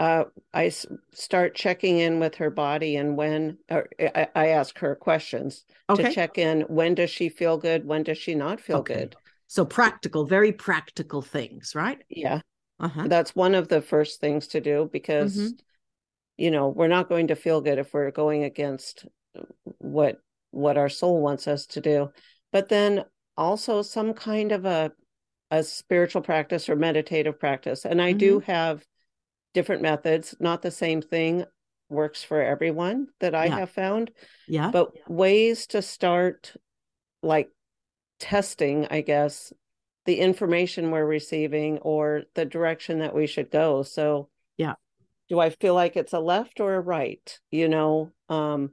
uh, 0.00 0.24
I 0.54 0.66
s- 0.66 0.86
start 1.12 1.54
checking 1.54 1.98
in 1.98 2.20
with 2.20 2.34
her 2.36 2.48
body 2.48 2.96
and 2.96 3.18
when 3.18 3.58
I, 3.70 4.28
I, 4.34 4.48
ask 4.48 4.78
her 4.78 4.96
questions 4.96 5.66
okay. 5.90 6.04
to 6.04 6.12
check 6.12 6.38
in 6.38 6.62
when 6.62 6.94
does 6.94 7.10
she 7.10 7.28
feel 7.28 7.58
good 7.58 7.86
when 7.86 8.02
does 8.02 8.16
she 8.16 8.34
not 8.34 8.60
feel 8.60 8.78
okay. 8.78 8.94
good 8.94 9.16
so 9.46 9.64
practical 9.64 10.24
very 10.24 10.52
practical 10.52 11.20
things 11.20 11.74
right 11.74 12.02
yeah 12.08 12.40
uh-huh. 12.80 13.08
that's 13.08 13.36
one 13.36 13.54
of 13.54 13.68
the 13.68 13.82
first 13.82 14.20
things 14.20 14.46
to 14.48 14.60
do 14.60 14.88
because 14.90 15.36
mm-hmm. 15.36 15.56
you 16.38 16.50
know 16.50 16.68
we're 16.68 16.88
not 16.88 17.10
going 17.10 17.28
to 17.28 17.36
feel 17.36 17.60
good 17.60 17.78
if 17.78 17.92
we're 17.92 18.10
going 18.10 18.44
against 18.44 19.04
what 19.78 20.16
what 20.50 20.78
our 20.78 20.88
soul 20.88 21.20
wants 21.20 21.46
us 21.46 21.66
to 21.66 21.80
do 21.80 22.10
but 22.52 22.70
then 22.70 23.04
also 23.36 23.82
some 23.82 24.14
kind 24.14 24.50
of 24.50 24.64
a 24.64 24.90
a 25.50 25.62
spiritual 25.62 26.22
practice 26.22 26.70
or 26.70 26.76
meditative 26.76 27.38
practice 27.38 27.84
and 27.84 28.00
i 28.00 28.10
mm-hmm. 28.10 28.18
do 28.18 28.40
have 28.40 28.82
different 29.54 29.82
methods, 29.82 30.34
not 30.40 30.62
the 30.62 30.70
same 30.70 31.02
thing 31.02 31.44
works 31.88 32.22
for 32.22 32.40
everyone 32.40 33.08
that 33.18 33.34
I 33.34 33.46
yeah. 33.46 33.58
have 33.58 33.70
found. 33.70 34.10
Yeah. 34.46 34.70
But 34.70 34.92
ways 35.08 35.66
to 35.68 35.82
start 35.82 36.54
like 37.22 37.50
testing, 38.18 38.86
I 38.90 39.00
guess, 39.00 39.52
the 40.06 40.20
information 40.20 40.90
we're 40.90 41.04
receiving 41.04 41.78
or 41.78 42.22
the 42.34 42.44
direction 42.44 43.00
that 43.00 43.14
we 43.14 43.26
should 43.26 43.50
go. 43.50 43.82
So, 43.82 44.28
yeah. 44.56 44.74
Do 45.28 45.38
I 45.38 45.50
feel 45.50 45.74
like 45.74 45.96
it's 45.96 46.12
a 46.12 46.18
left 46.18 46.60
or 46.60 46.74
a 46.74 46.80
right? 46.80 47.38
You 47.50 47.68
know, 47.68 48.12
um 48.28 48.70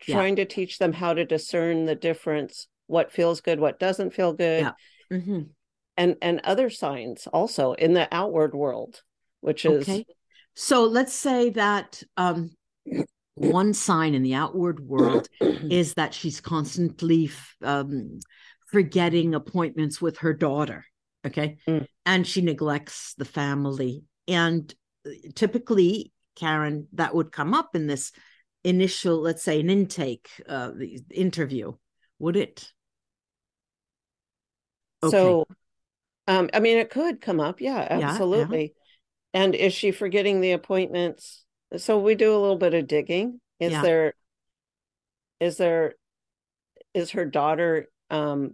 trying 0.00 0.36
yeah. 0.36 0.44
to 0.44 0.50
teach 0.50 0.78
them 0.78 0.92
how 0.92 1.14
to 1.14 1.24
discern 1.24 1.84
the 1.84 1.94
difference, 1.94 2.68
what 2.86 3.12
feels 3.12 3.40
good, 3.40 3.60
what 3.60 3.78
doesn't 3.78 4.14
feel 4.14 4.32
good. 4.32 4.62
Yeah. 4.62 5.18
Mm-hmm. 5.18 5.40
And 5.96 6.16
and 6.20 6.40
other 6.42 6.70
signs 6.70 7.26
also 7.28 7.72
in 7.72 7.94
the 7.94 8.08
outward 8.12 8.54
world 8.54 9.02
which 9.44 9.66
is 9.66 9.82
okay. 9.82 10.06
So 10.54 10.84
let's 10.84 11.12
say 11.12 11.50
that 11.50 12.02
um, 12.16 12.50
one 13.34 13.74
sign 13.74 14.14
in 14.14 14.22
the 14.22 14.34
outward 14.34 14.80
world 14.80 15.28
is 15.70 15.94
that 15.94 16.14
she's 16.14 16.40
constantly 16.40 17.30
um, 17.62 18.20
forgetting 18.72 19.34
appointments 19.34 20.00
with 20.00 20.18
her 20.18 20.32
daughter. 20.32 20.86
Okay. 21.26 21.58
Mm. 21.68 21.86
And 22.06 22.26
she 22.26 22.40
neglects 22.40 23.14
the 23.18 23.26
family. 23.26 24.04
And 24.26 24.72
uh, 25.06 25.10
typically, 25.34 26.12
Karen, 26.36 26.88
that 26.94 27.14
would 27.14 27.30
come 27.30 27.52
up 27.52 27.76
in 27.76 27.86
this 27.86 28.12
initial, 28.62 29.20
let's 29.20 29.42
say, 29.42 29.60
an 29.60 29.68
intake 29.68 30.30
uh, 30.48 30.70
interview, 31.10 31.74
would 32.18 32.36
it? 32.36 32.72
Okay. 35.02 35.10
So, 35.10 35.46
um, 36.28 36.48
I 36.54 36.60
mean, 36.60 36.78
it 36.78 36.88
could 36.88 37.20
come 37.20 37.40
up. 37.40 37.60
Yeah, 37.60 37.86
absolutely. 37.90 38.62
Yeah, 38.62 38.83
and 39.34 39.54
is 39.54 39.74
she 39.74 39.90
forgetting 39.90 40.40
the 40.40 40.52
appointments? 40.52 41.44
So 41.76 41.98
we 41.98 42.14
do 42.14 42.30
a 42.34 42.38
little 42.38 42.56
bit 42.56 42.72
of 42.72 42.86
digging. 42.86 43.40
Is 43.58 43.72
yeah. 43.72 43.82
there 43.82 44.14
is 45.40 45.56
there 45.56 45.94
is 46.94 47.10
her 47.10 47.24
daughter 47.24 47.88
um 48.10 48.52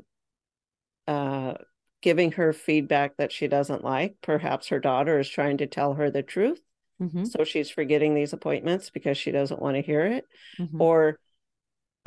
uh 1.06 1.54
giving 2.00 2.32
her 2.32 2.54
feedback 2.54 3.18
that 3.18 3.30
she 3.30 3.46
doesn't 3.46 3.84
like? 3.84 4.16
Perhaps 4.22 4.68
her 4.68 4.80
daughter 4.80 5.18
is 5.18 5.28
trying 5.28 5.58
to 5.58 5.66
tell 5.66 5.92
her 5.94 6.10
the 6.10 6.22
truth. 6.22 6.60
Mm-hmm. 7.00 7.24
So 7.24 7.44
she's 7.44 7.68
forgetting 7.68 8.14
these 8.14 8.32
appointments 8.32 8.88
because 8.88 9.18
she 9.18 9.30
doesn't 9.30 9.60
want 9.60 9.76
to 9.76 9.82
hear 9.82 10.06
it. 10.06 10.24
Mm-hmm. 10.58 10.80
Or 10.80 11.20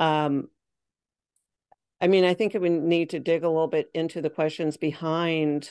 um 0.00 0.48
I 2.00 2.08
mean, 2.08 2.24
I 2.24 2.34
think 2.34 2.54
we 2.54 2.68
need 2.68 3.10
to 3.10 3.20
dig 3.20 3.44
a 3.44 3.48
little 3.48 3.68
bit 3.68 3.88
into 3.94 4.20
the 4.20 4.30
questions 4.30 4.76
behind 4.76 5.70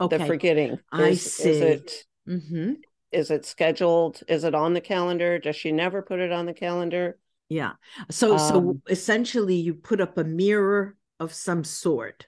okay. 0.00 0.18
the 0.18 0.26
forgetting. 0.26 0.80
I 0.90 1.14
see. 1.14 1.48
Is 1.48 1.60
it 1.60 2.04
Mm-hmm. 2.30 2.72
Is 3.12 3.30
it 3.30 3.44
scheduled? 3.44 4.22
Is 4.28 4.44
it 4.44 4.54
on 4.54 4.72
the 4.72 4.80
calendar? 4.80 5.38
Does 5.38 5.56
she 5.56 5.72
never 5.72 6.00
put 6.00 6.20
it 6.20 6.30
on 6.30 6.46
the 6.46 6.54
calendar? 6.54 7.18
Yeah. 7.48 7.72
So 8.10 8.34
um, 8.34 8.38
so 8.38 8.80
essentially 8.88 9.56
you 9.56 9.74
put 9.74 10.00
up 10.00 10.16
a 10.16 10.24
mirror 10.24 10.96
of 11.18 11.32
some 11.34 11.64
sort. 11.64 12.26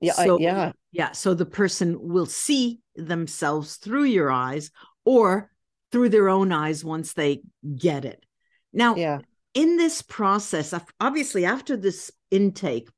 Yeah, 0.00 0.12
so, 0.12 0.38
yeah. 0.38 0.72
Yeah, 0.92 1.12
so 1.12 1.34
the 1.34 1.46
person 1.46 1.96
will 2.00 2.26
see 2.26 2.80
themselves 2.94 3.76
through 3.76 4.04
your 4.04 4.30
eyes 4.30 4.70
or 5.04 5.50
through 5.90 6.10
their 6.10 6.28
own 6.28 6.52
eyes 6.52 6.84
once 6.84 7.12
they 7.12 7.42
get 7.76 8.04
it. 8.04 8.24
Now, 8.72 8.94
yeah. 8.94 9.20
in 9.54 9.76
this 9.76 10.02
process, 10.02 10.74
obviously 11.00 11.44
after 11.44 11.76
this 11.76 12.10
intake 12.30 12.88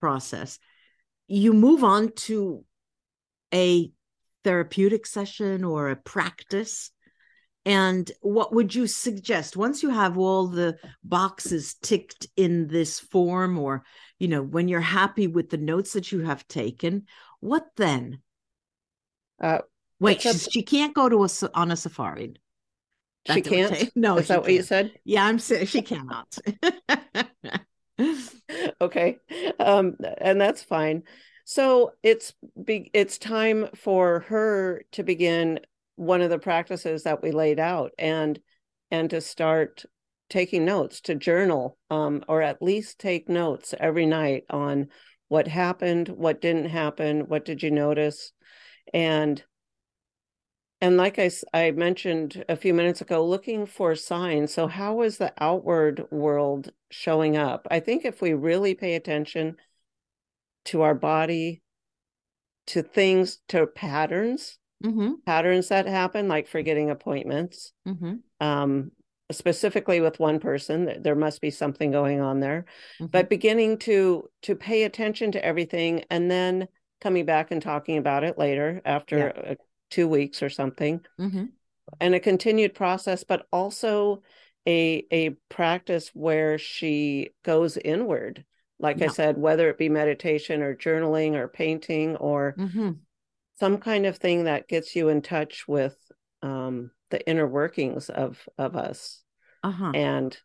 process, 0.00 0.58
you 1.26 1.52
move 1.52 1.84
on 1.84 2.12
to 2.12 2.64
a 3.52 3.90
therapeutic 4.48 5.04
session 5.04 5.62
or 5.62 5.90
a 5.90 5.96
practice. 5.96 6.90
And 7.66 8.10
what 8.22 8.54
would 8.54 8.74
you 8.74 8.86
suggest 8.86 9.58
once 9.58 9.82
you 9.82 9.90
have 9.90 10.16
all 10.16 10.46
the 10.46 10.78
boxes 11.04 11.74
ticked 11.74 12.26
in 12.34 12.66
this 12.66 12.98
form, 12.98 13.58
or, 13.58 13.84
you 14.18 14.26
know, 14.26 14.40
when 14.40 14.66
you're 14.66 14.80
happy 14.80 15.26
with 15.26 15.50
the 15.50 15.58
notes 15.58 15.92
that 15.92 16.12
you 16.12 16.20
have 16.20 16.48
taken, 16.48 17.04
what 17.40 17.66
then? 17.76 18.22
Uh, 19.38 19.58
Wait, 20.00 20.24
a... 20.24 20.32
she 20.32 20.62
can't 20.62 20.94
go 20.94 21.10
to 21.10 21.24
a 21.24 21.28
on 21.52 21.70
a 21.70 21.76
safari. 21.76 22.36
That's 23.26 23.36
she 23.36 23.42
can't. 23.42 23.90
No, 23.94 24.16
is 24.16 24.28
that 24.28 24.34
can't. 24.34 24.44
what 24.44 24.52
you 24.54 24.62
said? 24.62 24.92
Yeah, 25.04 25.26
I'm 25.26 25.38
saying 25.38 25.66
she 25.66 25.82
cannot. 25.82 26.38
okay, 28.80 29.18
um, 29.60 29.96
and 30.18 30.40
that's 30.40 30.62
fine. 30.62 31.02
So 31.50 31.92
it's 32.02 32.34
be, 32.62 32.90
it's 32.92 33.16
time 33.16 33.70
for 33.74 34.20
her 34.28 34.82
to 34.92 35.02
begin 35.02 35.60
one 35.96 36.20
of 36.20 36.28
the 36.28 36.38
practices 36.38 37.04
that 37.04 37.22
we 37.22 37.30
laid 37.30 37.58
out, 37.58 37.92
and 37.98 38.38
and 38.90 39.08
to 39.08 39.22
start 39.22 39.86
taking 40.28 40.66
notes, 40.66 41.00
to 41.00 41.14
journal, 41.14 41.78
um, 41.88 42.22
or 42.28 42.42
at 42.42 42.60
least 42.60 42.98
take 42.98 43.30
notes 43.30 43.72
every 43.80 44.04
night 44.04 44.44
on 44.50 44.88
what 45.28 45.48
happened, 45.48 46.08
what 46.10 46.42
didn't 46.42 46.68
happen, 46.68 47.20
what 47.28 47.46
did 47.46 47.62
you 47.62 47.70
notice, 47.70 48.32
and 48.92 49.42
and 50.82 50.98
like 50.98 51.18
I, 51.18 51.30
I 51.54 51.70
mentioned 51.70 52.44
a 52.50 52.56
few 52.56 52.74
minutes 52.74 53.00
ago, 53.00 53.26
looking 53.26 53.64
for 53.64 53.94
signs. 53.94 54.52
So, 54.52 54.66
how 54.66 55.00
is 55.00 55.16
the 55.16 55.32
outward 55.38 56.04
world 56.10 56.72
showing 56.90 57.38
up? 57.38 57.66
I 57.70 57.80
think 57.80 58.04
if 58.04 58.20
we 58.20 58.34
really 58.34 58.74
pay 58.74 58.96
attention 58.96 59.56
to 60.66 60.82
our 60.82 60.94
body, 60.94 61.62
to 62.68 62.82
things, 62.82 63.38
to 63.48 63.66
patterns, 63.66 64.58
mm-hmm. 64.84 65.12
patterns 65.26 65.68
that 65.68 65.86
happen, 65.86 66.28
like 66.28 66.48
forgetting 66.48 66.90
appointments, 66.90 67.72
mm-hmm. 67.86 68.14
um, 68.46 68.90
specifically 69.30 70.00
with 70.00 70.20
one 70.20 70.40
person, 70.40 71.02
there 71.02 71.14
must 71.14 71.40
be 71.40 71.50
something 71.50 71.90
going 71.90 72.20
on 72.20 72.40
there. 72.40 72.66
Mm-hmm. 73.00 73.06
But 73.06 73.30
beginning 73.30 73.78
to 73.78 74.28
to 74.42 74.54
pay 74.54 74.84
attention 74.84 75.32
to 75.32 75.44
everything, 75.44 76.04
and 76.10 76.30
then 76.30 76.68
coming 77.00 77.24
back 77.24 77.50
and 77.50 77.62
talking 77.62 77.98
about 77.98 78.24
it 78.24 78.38
later 78.38 78.80
after 78.84 79.32
yeah. 79.36 79.54
two 79.90 80.08
weeks 80.08 80.42
or 80.42 80.50
something 80.50 81.00
mm-hmm. 81.18 81.44
and 82.00 82.14
a 82.14 82.20
continued 82.20 82.74
process 82.74 83.24
but 83.24 83.46
also 83.52 84.22
a 84.66 85.06
a 85.12 85.30
practice 85.48 86.10
where 86.14 86.58
she 86.58 87.30
goes 87.44 87.76
inward 87.76 88.44
like 88.80 89.02
i 89.02 89.06
said 89.06 89.36
whether 89.36 89.68
it 89.68 89.78
be 89.78 89.88
meditation 89.88 90.62
or 90.62 90.74
journaling 90.74 91.34
or 91.34 91.48
painting 91.48 92.16
or 92.16 92.54
mm-hmm. 92.58 92.90
some 93.58 93.78
kind 93.78 94.06
of 94.06 94.16
thing 94.16 94.44
that 94.44 94.68
gets 94.68 94.94
you 94.94 95.08
in 95.08 95.22
touch 95.22 95.66
with 95.66 95.96
um, 96.42 96.90
the 97.10 97.26
inner 97.28 97.46
workings 97.46 98.08
of 98.08 98.38
of 98.56 98.76
us 98.76 99.22
uh-huh. 99.62 99.92
and 99.94 100.38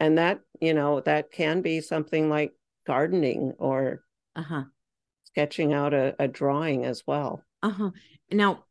and 0.00 0.18
that 0.18 0.40
you 0.60 0.74
know 0.74 1.00
that 1.00 1.30
can 1.32 1.62
be 1.62 1.80
something 1.80 2.28
like 2.28 2.52
gardening 2.86 3.54
or 3.58 4.02
uh-huh. 4.36 4.64
sketching 5.24 5.72
out 5.72 5.94
a, 5.94 6.14
a 6.18 6.28
drawing 6.28 6.84
as 6.84 7.02
well 7.06 7.42
uh-huh 7.62 7.90
now 8.30 8.64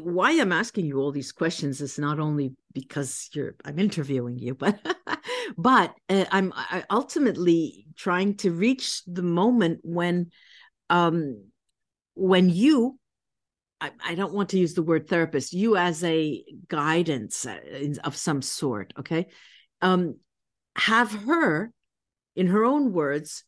why 0.00 0.30
i'm 0.40 0.52
asking 0.52 0.86
you 0.86 1.00
all 1.00 1.10
these 1.10 1.32
questions 1.32 1.80
is 1.80 1.98
not 1.98 2.20
only 2.20 2.52
because 2.72 3.28
you're 3.32 3.54
i'm 3.64 3.78
interviewing 3.78 4.38
you 4.38 4.54
but 4.54 4.78
but 5.56 5.94
uh, 6.08 6.24
i'm 6.30 6.52
I 6.54 6.84
ultimately 6.90 7.86
trying 7.96 8.36
to 8.38 8.50
reach 8.50 9.02
the 9.06 9.22
moment 9.22 9.80
when 9.82 10.30
um 10.90 11.44
when 12.14 12.48
you 12.48 12.98
I, 13.80 13.90
I 14.04 14.14
don't 14.14 14.34
want 14.34 14.50
to 14.50 14.58
use 14.58 14.74
the 14.74 14.82
word 14.82 15.08
therapist 15.08 15.52
you 15.52 15.76
as 15.76 16.02
a 16.04 16.44
guidance 16.68 17.46
uh, 17.46 17.58
of 18.04 18.16
some 18.16 18.42
sort 18.42 18.92
okay 18.98 19.26
um 19.80 20.16
have 20.76 21.12
her 21.12 21.72
in 22.36 22.48
her 22.48 22.64
own 22.64 22.92
words 22.92 23.44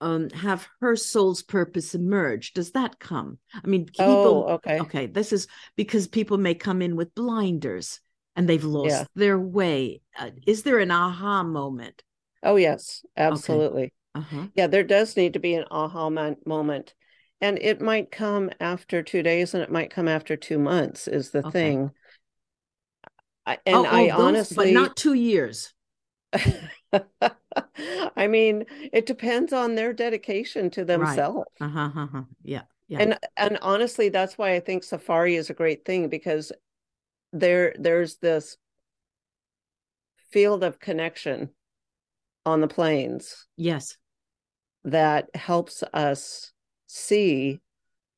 um, 0.00 0.30
have 0.30 0.66
her 0.80 0.96
soul's 0.96 1.42
purpose 1.42 1.94
emerge? 1.94 2.54
Does 2.54 2.72
that 2.72 2.98
come? 2.98 3.38
I 3.54 3.66
mean, 3.66 3.84
people. 3.86 4.46
Oh, 4.48 4.54
okay. 4.54 4.80
Okay, 4.80 5.06
this 5.06 5.32
is 5.32 5.46
because 5.76 6.08
people 6.08 6.38
may 6.38 6.54
come 6.54 6.80
in 6.80 6.96
with 6.96 7.14
blinders 7.14 8.00
and 8.40 8.48
they've 8.48 8.64
lost 8.64 8.90
yeah. 8.90 9.04
their 9.14 9.38
way. 9.38 10.00
Uh, 10.18 10.30
is 10.46 10.62
there 10.62 10.78
an 10.78 10.90
aha 10.90 11.42
moment? 11.42 12.02
Oh 12.42 12.56
yes, 12.56 13.04
absolutely. 13.16 13.84
Okay. 13.84 13.92
Uh-huh. 14.14 14.46
Yeah, 14.54 14.66
there 14.66 14.82
does 14.82 15.16
need 15.16 15.34
to 15.34 15.38
be 15.38 15.54
an 15.54 15.66
aha 15.70 16.10
moment, 16.46 16.94
and 17.40 17.58
it 17.60 17.80
might 17.80 18.10
come 18.10 18.50
after 18.58 19.02
two 19.02 19.22
days, 19.22 19.52
and 19.54 19.62
it 19.62 19.70
might 19.70 19.90
come 19.90 20.08
after 20.08 20.36
two 20.36 20.58
months. 20.58 21.06
Is 21.06 21.30
the 21.30 21.40
okay. 21.40 21.50
thing. 21.50 21.90
I, 23.46 23.58
and 23.66 23.76
oh, 23.76 23.86
oh, 23.86 23.94
I 23.94 24.08
those, 24.08 24.20
honestly, 24.20 24.56
but 24.56 24.72
not 24.72 24.96
two 24.96 25.14
years. 25.14 25.74
I 26.32 28.26
mean, 28.26 28.64
it 28.92 29.04
depends 29.06 29.52
on 29.52 29.74
their 29.74 29.92
dedication 29.92 30.70
to 30.70 30.84
themselves. 30.84 31.44
Right. 31.60 31.66
Uh-huh, 31.68 31.90
uh-huh. 32.02 32.22
Yeah. 32.42 32.62
Yeah. 32.88 32.98
And 33.00 33.18
and 33.36 33.58
honestly, 33.62 34.08
that's 34.08 34.38
why 34.38 34.54
I 34.54 34.60
think 34.60 34.82
safari 34.82 35.36
is 35.36 35.50
a 35.50 35.54
great 35.54 35.84
thing 35.84 36.08
because 36.08 36.52
there 37.32 37.74
there's 37.78 38.16
this 38.16 38.56
field 40.30 40.62
of 40.62 40.80
connection 40.80 41.50
on 42.46 42.60
the 42.60 42.68
plains. 42.68 43.46
Yes. 43.56 43.96
That 44.84 45.28
helps 45.34 45.82
us 45.92 46.52
see 46.86 47.60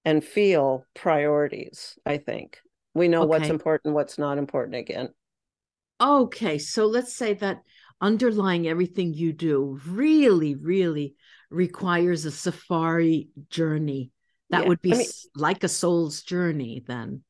and 0.05 0.25
feel 0.25 0.85
priorities, 0.95 1.99
I 2.07 2.19
think. 2.19 2.59
We 2.95 3.09
know 3.09 3.23
okay. 3.23 3.29
what's 3.29 3.49
important, 3.49 3.95
what's 3.95 4.19
not 4.19 4.39
important 4.39 4.77
again. 4.77 5.09
Okay, 6.01 6.59
so 6.59 6.87
let's 6.87 7.15
say 7.15 7.35
that 7.35 7.63
underlying 8.01 8.69
everything 8.69 9.15
you 9.15 9.33
do 9.33 9.79
really, 9.87 10.57
really 10.57 11.15
requires 11.51 12.25
a 12.25 12.31
safari 12.31 13.29
journey. 13.49 14.11
That 14.51 14.63
yeah. 14.63 14.69
would 14.69 14.83
be 14.83 14.93
I 14.93 14.97
mean, 14.99 15.07
like 15.37 15.65
a 15.65 15.69
soul's 15.69 16.23
journey 16.23 16.83
then. 16.87 17.23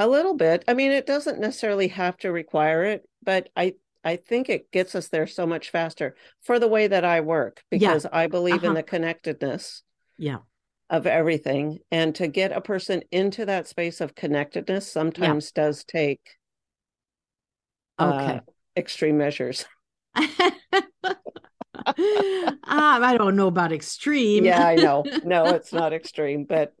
A 0.00 0.08
little 0.08 0.34
bit. 0.34 0.64
I 0.66 0.72
mean, 0.72 0.92
it 0.92 1.04
doesn't 1.04 1.38
necessarily 1.38 1.88
have 1.88 2.16
to 2.18 2.32
require 2.32 2.84
it, 2.84 3.06
but 3.22 3.50
I 3.54 3.74
I 4.02 4.16
think 4.16 4.48
it 4.48 4.72
gets 4.72 4.94
us 4.94 5.08
there 5.08 5.26
so 5.26 5.46
much 5.46 5.68
faster 5.68 6.16
for 6.40 6.58
the 6.58 6.68
way 6.68 6.86
that 6.86 7.04
I 7.04 7.20
work 7.20 7.62
because 7.70 8.04
yeah. 8.04 8.10
I 8.10 8.26
believe 8.26 8.56
uh-huh. 8.56 8.68
in 8.68 8.74
the 8.74 8.82
connectedness. 8.82 9.82
Yeah. 10.16 10.38
Of 10.88 11.06
everything. 11.06 11.80
And 11.90 12.14
to 12.14 12.28
get 12.28 12.50
a 12.50 12.62
person 12.62 13.02
into 13.12 13.44
that 13.44 13.68
space 13.68 14.00
of 14.00 14.14
connectedness 14.14 14.90
sometimes 14.90 15.52
yeah. 15.54 15.64
does 15.64 15.84
take 15.84 16.20
okay. 18.00 18.36
Uh, 18.36 18.40
extreme 18.74 19.18
measures. 19.18 19.66
um, 21.86 21.94
I 22.64 23.16
don't 23.16 23.36
know 23.36 23.48
about 23.48 23.72
extreme. 23.72 24.44
yeah, 24.44 24.66
I 24.66 24.76
know. 24.76 25.04
No, 25.24 25.44
it's 25.46 25.72
not 25.72 25.92
extreme, 25.92 26.44
but 26.44 26.74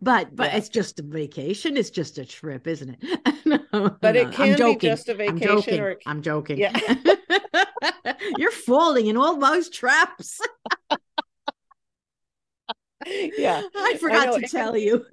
but 0.00 0.34
but 0.34 0.50
yeah. 0.50 0.56
it's 0.56 0.68
just 0.68 0.98
a 0.98 1.02
vacation. 1.02 1.76
It's 1.76 1.90
just 1.90 2.18
a 2.18 2.24
trip, 2.24 2.66
isn't 2.66 2.96
it? 3.00 3.44
no, 3.44 3.58
but 4.00 4.14
no, 4.14 4.20
it 4.20 4.32
can 4.32 4.56
be 4.56 4.76
just 4.76 5.08
a 5.08 5.14
vacation. 5.14 5.48
I'm 5.48 5.56
joking. 5.56 5.80
Or... 5.80 5.96
I'm 6.06 6.22
joking. 6.22 6.58
Yeah. 6.58 6.78
You're 8.38 8.50
falling 8.50 9.06
in 9.06 9.16
all 9.16 9.36
those 9.36 9.68
traps. 9.68 10.40
yeah, 13.06 13.62
I 13.76 13.96
forgot 14.00 14.28
I 14.28 14.40
to 14.40 14.48
tell 14.48 14.72
can, 14.72 14.80
you. 14.80 15.04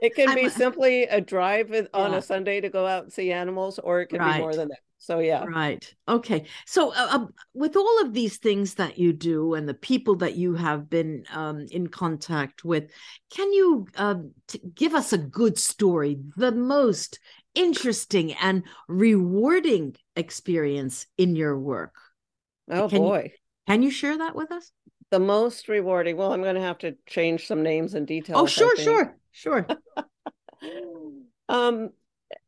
it 0.00 0.14
can 0.14 0.34
be 0.34 0.48
simply 0.48 1.04
a 1.04 1.20
drive 1.20 1.70
on 1.92 2.12
yeah. 2.12 2.18
a 2.18 2.22
Sunday 2.22 2.60
to 2.60 2.68
go 2.68 2.86
out 2.86 3.04
and 3.04 3.12
see 3.12 3.32
animals, 3.32 3.78
or 3.78 4.00
it 4.00 4.06
can 4.08 4.20
right. 4.20 4.36
be 4.36 4.40
more 4.40 4.54
than 4.54 4.68
that. 4.68 4.78
So 5.04 5.18
yeah. 5.18 5.44
Right. 5.44 5.94
Okay. 6.08 6.46
So 6.64 6.94
uh, 6.94 7.08
uh, 7.10 7.26
with 7.52 7.76
all 7.76 8.00
of 8.00 8.14
these 8.14 8.38
things 8.38 8.74
that 8.74 8.98
you 8.98 9.12
do 9.12 9.52
and 9.52 9.68
the 9.68 9.74
people 9.74 10.16
that 10.16 10.34
you 10.36 10.54
have 10.54 10.88
been 10.88 11.24
um, 11.30 11.66
in 11.70 11.88
contact 11.88 12.64
with, 12.64 12.90
can 13.30 13.52
you 13.52 13.86
uh, 13.96 14.14
t- 14.48 14.62
give 14.74 14.94
us 14.94 15.12
a 15.12 15.18
good 15.18 15.58
story, 15.58 16.16
the 16.38 16.52
most 16.52 17.20
interesting 17.54 18.32
and 18.32 18.62
rewarding 18.88 19.94
experience 20.16 21.06
in 21.18 21.36
your 21.36 21.58
work? 21.58 21.94
Oh 22.70 22.88
can 22.88 23.02
boy. 23.02 23.22
You, 23.24 23.30
can 23.66 23.82
you 23.82 23.90
share 23.90 24.16
that 24.16 24.34
with 24.34 24.50
us? 24.50 24.72
The 25.10 25.20
most 25.20 25.68
rewarding. 25.68 26.16
Well, 26.16 26.32
I'm 26.32 26.42
going 26.42 26.54
to 26.54 26.62
have 26.62 26.78
to 26.78 26.96
change 27.06 27.46
some 27.46 27.62
names 27.62 27.92
and 27.92 28.06
details. 28.06 28.40
Oh, 28.40 28.46
sure, 28.46 28.74
sure, 28.76 29.16
sure. 29.32 29.66
um, 31.50 31.90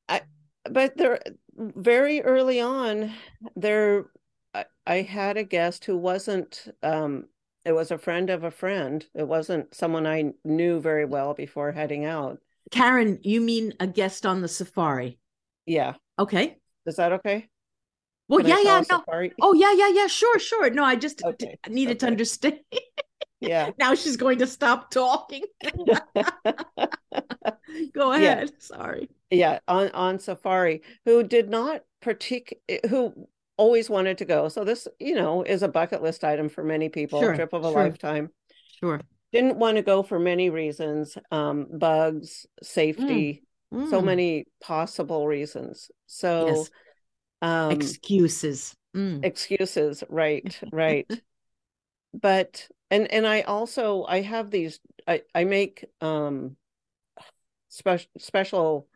I, 0.09 0.23
but 0.71 0.97
there 0.97 1.21
very 1.57 2.23
early 2.23 2.61
on 2.61 3.13
there 3.55 4.07
I, 4.55 4.65
I 4.87 5.03
had 5.03 5.37
a 5.37 5.45
guest 5.45 5.85
who 5.85 5.97
wasn't 5.97 6.69
um 6.83 7.27
it 7.65 7.73
was 7.73 7.91
a 7.91 7.99
friend 7.99 8.31
of 8.31 8.45
a 8.45 8.51
friend 8.51 9.05
it 9.15 9.27
wasn't 9.27 9.75
someone 9.75 10.07
i 10.07 10.33
knew 10.45 10.81
very 10.81 11.05
well 11.05 11.35
before 11.35 11.73
heading 11.73 12.05
out 12.05 12.39
karen 12.71 13.19
you 13.23 13.41
mean 13.41 13.75
a 13.81 13.87
guest 13.87 14.27
on 14.27 14.41
the 14.41 14.49
safari 14.49 15.19
yeah 15.67 15.95
okay 16.19 16.57
is 16.87 16.97
that 16.97 17.13
okay 17.13 17.49
Well, 18.29 18.41
Can 18.41 18.49
yeah, 18.49 18.59
yeah, 18.63 18.83
no. 18.91 18.99
Safari? 18.99 19.33
Oh, 19.41 19.55
yeah, 19.55 19.73
yeah, 19.73 19.89
yeah. 19.89 20.07
Sure, 20.09 20.39
sure. 20.39 20.69
No, 20.71 20.83
I 20.83 20.97
just 20.97 21.23
okay. 21.23 21.59
needed 21.69 21.93
okay. 21.93 21.99
to 21.99 22.07
understand. 22.07 22.59
yeah. 23.41 23.71
now 23.79 23.95
she's 23.95 24.17
going 24.17 24.39
to 24.39 24.47
stop 24.47 24.91
talking. 24.91 25.45
Go 27.93 28.13
ahead. 28.13 28.51
Yeah. 28.51 28.57
Sorry. 28.59 29.09
Yeah, 29.31 29.59
on 29.67 29.91
on 29.91 30.19
safari, 30.19 30.83
who 31.05 31.23
did 31.23 31.51
not 31.51 31.83
partic 32.03 32.53
who 32.89 33.27
always 33.57 33.91
wanted 33.91 34.19
to 34.19 34.25
go. 34.25 34.49
So 34.49 34.65
this, 34.65 34.87
you 34.99 35.15
know, 35.15 35.43
is 35.43 35.63
a 35.63 35.69
bucket 35.69 36.03
list 36.03 36.25
item 36.25 36.49
for 36.49 36.63
many 36.63 36.89
people, 36.89 37.21
sure, 37.21 37.35
trip 37.35 37.53
of 37.53 37.65
a 37.65 37.71
sure. 37.71 37.83
lifetime. 37.83 38.31
Sure. 38.81 39.01
Didn't 39.33 39.57
want 39.59 39.77
to 39.77 39.83
go 39.83 40.03
for 40.03 40.19
many 40.19 40.51
reasons, 40.51 41.19
um, 41.31 41.67
bugs, 41.79 42.47
safety, 42.63 43.43
mm. 43.73 43.87
Mm. 43.87 43.91
so 43.91 44.01
many 44.01 44.47
possible 44.63 45.27
reasons. 45.27 45.91
So 46.07 46.47
yes. 46.47 46.71
um 47.43 47.71
excuses. 47.73 48.75
Mm. 48.97 49.25
Excuses, 49.25 50.05
right, 50.09 50.59
right. 50.73 51.11
but 52.15 52.69
and 52.91 53.11
and 53.11 53.27
I 53.27 53.43
also 53.43 54.05
I 54.05 54.23
have 54.23 54.51
these 54.51 54.81
I 55.07 55.23
I 55.35 55.45
make 55.45 55.85
um 56.01 56.57
special 57.69 58.11
special 58.19 58.89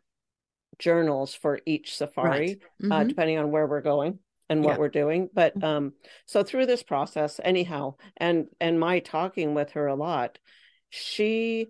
journals 0.79 1.35
for 1.35 1.61
each 1.66 1.96
safari 1.96 2.31
right. 2.31 2.59
Uh, 2.61 2.85
mm-hmm. 2.85 2.92
uh, 2.92 3.05
depending 3.05 3.38
on 3.38 3.50
where 3.50 3.66
we're 3.66 3.83
going 3.83 4.18
and 4.48 4.64
what 4.64 4.72
yeah. 4.72 4.79
we're 4.79 4.88
doing 4.88 5.29
but 5.33 5.55
mm-hmm. 5.55 5.64
um 5.64 5.92
so 6.26 6.42
through 6.42 6.66
this 6.66 6.83
process 6.83 7.38
anyhow 7.44 7.94
and 8.16 8.46
and 8.61 8.81
my 8.81 8.98
talking 9.00 9.55
with 9.55 9.72
her 9.72 9.87
a 9.87 9.94
lot 9.94 10.38
she 10.88 11.68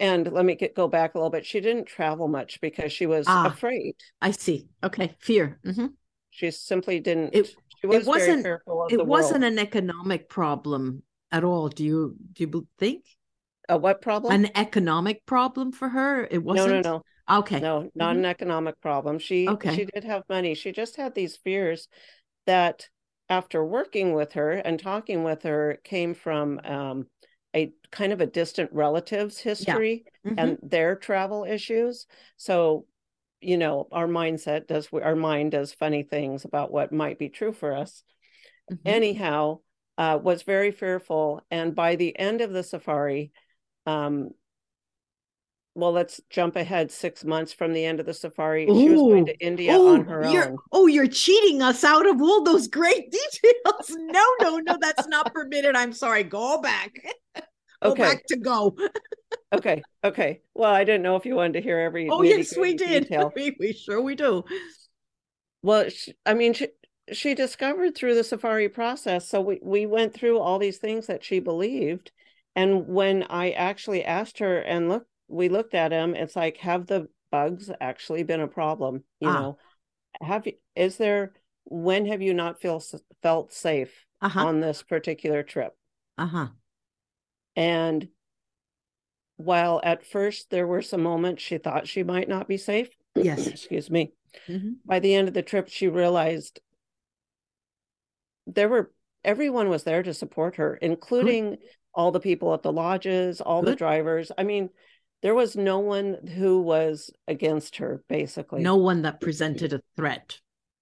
and 0.00 0.32
let 0.32 0.44
me 0.44 0.54
get, 0.54 0.76
go 0.76 0.86
back 0.86 1.14
a 1.14 1.18
little 1.18 1.30
bit 1.30 1.44
she 1.44 1.60
didn't 1.60 1.86
travel 1.86 2.28
much 2.28 2.60
because 2.60 2.92
she 2.92 3.06
was 3.06 3.26
ah, 3.28 3.46
afraid 3.46 3.94
i 4.22 4.30
see 4.30 4.68
okay 4.84 5.16
fear 5.18 5.58
mm-hmm. 5.66 5.86
she 6.30 6.50
simply 6.52 7.00
didn't 7.00 7.34
it, 7.34 7.54
was 7.84 7.96
it 8.02 8.06
wasn't 8.06 8.46
it 8.90 9.06
wasn't 9.06 9.44
an 9.44 9.58
economic 9.58 10.28
problem 10.28 11.02
at 11.30 11.44
all 11.44 11.68
do 11.68 11.84
you 11.84 12.16
do 12.32 12.44
you 12.44 12.66
think 12.78 13.04
a 13.68 13.76
what 13.76 14.00
problem 14.00 14.32
an 14.32 14.50
economic 14.54 15.24
problem 15.26 15.72
for 15.72 15.88
her 15.88 16.26
it 16.30 16.42
wasn't 16.42 16.68
no 16.68 16.80
no 16.80 16.96
no 16.96 17.02
Okay. 17.30 17.60
No, 17.60 17.90
not 17.94 18.12
mm-hmm. 18.12 18.20
an 18.20 18.24
economic 18.24 18.80
problem. 18.80 19.18
She 19.18 19.48
okay. 19.48 19.74
she 19.74 19.84
did 19.84 20.04
have 20.04 20.22
money. 20.28 20.54
She 20.54 20.72
just 20.72 20.96
had 20.96 21.14
these 21.14 21.36
fears 21.36 21.88
that 22.46 22.88
after 23.28 23.64
working 23.64 24.14
with 24.14 24.32
her 24.32 24.52
and 24.52 24.80
talking 24.80 25.22
with 25.22 25.42
her 25.42 25.78
came 25.84 26.14
from 26.14 26.60
um, 26.64 27.06
a 27.54 27.72
kind 27.90 28.12
of 28.12 28.20
a 28.20 28.26
distant 28.26 28.72
relatives 28.72 29.38
history 29.38 30.04
yeah. 30.24 30.30
mm-hmm. 30.30 30.38
and 30.38 30.58
their 30.62 30.96
travel 30.96 31.44
issues. 31.44 32.06
So, 32.36 32.86
you 33.40 33.56
know, 33.56 33.88
our 33.92 34.06
mindset 34.06 34.66
does 34.66 34.88
our 34.92 35.16
mind 35.16 35.52
does 35.52 35.72
funny 35.72 36.02
things 36.02 36.44
about 36.44 36.70
what 36.70 36.92
might 36.92 37.18
be 37.18 37.28
true 37.28 37.52
for 37.52 37.76
us. 37.76 38.02
Mm-hmm. 38.70 38.88
Anyhow, 38.88 39.60
uh, 39.96 40.18
was 40.22 40.42
very 40.42 40.70
fearful, 40.70 41.42
and 41.50 41.74
by 41.74 41.96
the 41.96 42.18
end 42.18 42.40
of 42.40 42.52
the 42.52 42.62
safari, 42.62 43.32
um, 43.86 44.30
well, 45.78 45.92
let's 45.92 46.20
jump 46.28 46.56
ahead 46.56 46.90
six 46.90 47.24
months 47.24 47.52
from 47.52 47.72
the 47.72 47.84
end 47.84 48.00
of 48.00 48.06
the 48.06 48.12
safari. 48.12 48.68
Ooh. 48.68 48.74
She 48.74 48.88
was 48.88 49.00
going 49.00 49.26
to 49.26 49.38
India 49.38 49.76
Ooh, 49.76 49.94
on 49.94 50.04
her 50.06 50.24
own. 50.24 50.56
Oh, 50.72 50.88
you're 50.88 51.06
cheating 51.06 51.62
us 51.62 51.84
out 51.84 52.04
of 52.04 52.20
all 52.20 52.42
those 52.42 52.66
great 52.66 53.12
details. 53.12 53.96
No, 53.96 54.24
no, 54.40 54.58
no, 54.58 54.76
that's 54.80 55.06
not 55.06 55.32
permitted. 55.32 55.76
I'm 55.76 55.92
sorry. 55.92 56.24
Go 56.24 56.60
back. 56.60 56.92
go 57.82 57.92
okay. 57.92 58.02
back 58.02 58.26
to 58.26 58.36
go. 58.36 58.76
okay. 59.52 59.82
Okay. 60.04 60.40
Well, 60.54 60.72
I 60.72 60.84
didn't 60.84 61.02
know 61.02 61.16
if 61.16 61.26
you 61.26 61.34
wanted 61.34 61.54
to 61.54 61.60
hear 61.60 61.78
every. 61.78 62.08
Oh, 62.10 62.22
yes, 62.22 62.56
we 62.56 62.74
did. 62.74 63.08
We, 63.34 63.56
we 63.58 63.72
sure 63.72 64.00
we 64.00 64.14
do. 64.14 64.44
Well, 65.62 65.88
she, 65.88 66.14
I 66.24 66.34
mean, 66.34 66.52
she, 66.54 66.68
she 67.12 67.34
discovered 67.34 67.94
through 67.94 68.14
the 68.14 68.24
safari 68.24 68.68
process. 68.68 69.28
So 69.28 69.40
we, 69.40 69.58
we 69.62 69.86
went 69.86 70.14
through 70.14 70.38
all 70.38 70.58
these 70.58 70.78
things 70.78 71.06
that 71.06 71.24
she 71.24 71.40
believed. 71.40 72.12
And 72.54 72.88
when 72.88 73.24
I 73.30 73.50
actually 73.50 74.04
asked 74.04 74.38
her, 74.38 74.58
and 74.58 74.88
look, 74.88 75.06
we 75.28 75.48
looked 75.48 75.74
at 75.74 75.90
them 75.90 76.14
it's 76.14 76.34
like 76.34 76.56
have 76.56 76.86
the 76.86 77.06
bugs 77.30 77.70
actually 77.80 78.22
been 78.22 78.40
a 78.40 78.48
problem 78.48 79.04
you 79.20 79.28
ah. 79.28 79.40
know 79.40 79.58
have 80.20 80.46
you 80.46 80.54
is 80.74 80.96
there 80.96 81.32
when 81.64 82.06
have 82.06 82.22
you 82.22 82.32
not 82.32 82.60
feel 82.60 82.82
felt 83.22 83.52
safe 83.52 84.06
uh-huh. 84.22 84.46
on 84.46 84.60
this 84.60 84.82
particular 84.82 85.42
trip 85.42 85.76
uh-huh 86.16 86.48
and 87.58 88.06
while 89.36 89.80
at 89.82 90.06
first 90.06 90.48
there 90.50 90.66
were 90.66 90.80
some 90.80 91.02
moments 91.02 91.42
she 91.42 91.58
thought 91.58 91.88
she 91.88 92.02
might 92.02 92.28
not 92.28 92.48
be 92.48 92.56
safe 92.56 92.88
yes 93.14 93.46
excuse 93.48 93.90
me 93.90 94.12
mm-hmm. 94.48 94.70
by 94.86 95.00
the 95.00 95.12
end 95.12 95.28
of 95.28 95.34
the 95.34 95.42
trip 95.42 95.68
she 95.68 95.88
realized 95.88 96.60
there 98.46 98.68
were 98.68 98.92
everyone 99.24 99.68
was 99.68 99.82
there 99.82 100.02
to 100.02 100.14
support 100.14 100.56
her 100.56 100.76
including 100.76 101.50
Good. 101.50 101.58
all 101.92 102.12
the 102.12 102.20
people 102.20 102.54
at 102.54 102.62
the 102.62 102.72
lodges 102.72 103.40
all 103.40 103.62
Good. 103.62 103.72
the 103.72 103.76
drivers 103.76 104.30
i 104.38 104.44
mean 104.44 104.70
there 105.20 105.34
was 105.34 105.56
no 105.56 105.80
one 105.80 106.28
who 106.36 106.62
was 106.62 107.10
against 107.26 107.76
her 107.76 108.04
basically 108.08 108.62
no 108.62 108.76
one 108.76 109.02
that 109.02 109.20
presented 109.20 109.72
a 109.72 109.82
threat 109.96 110.38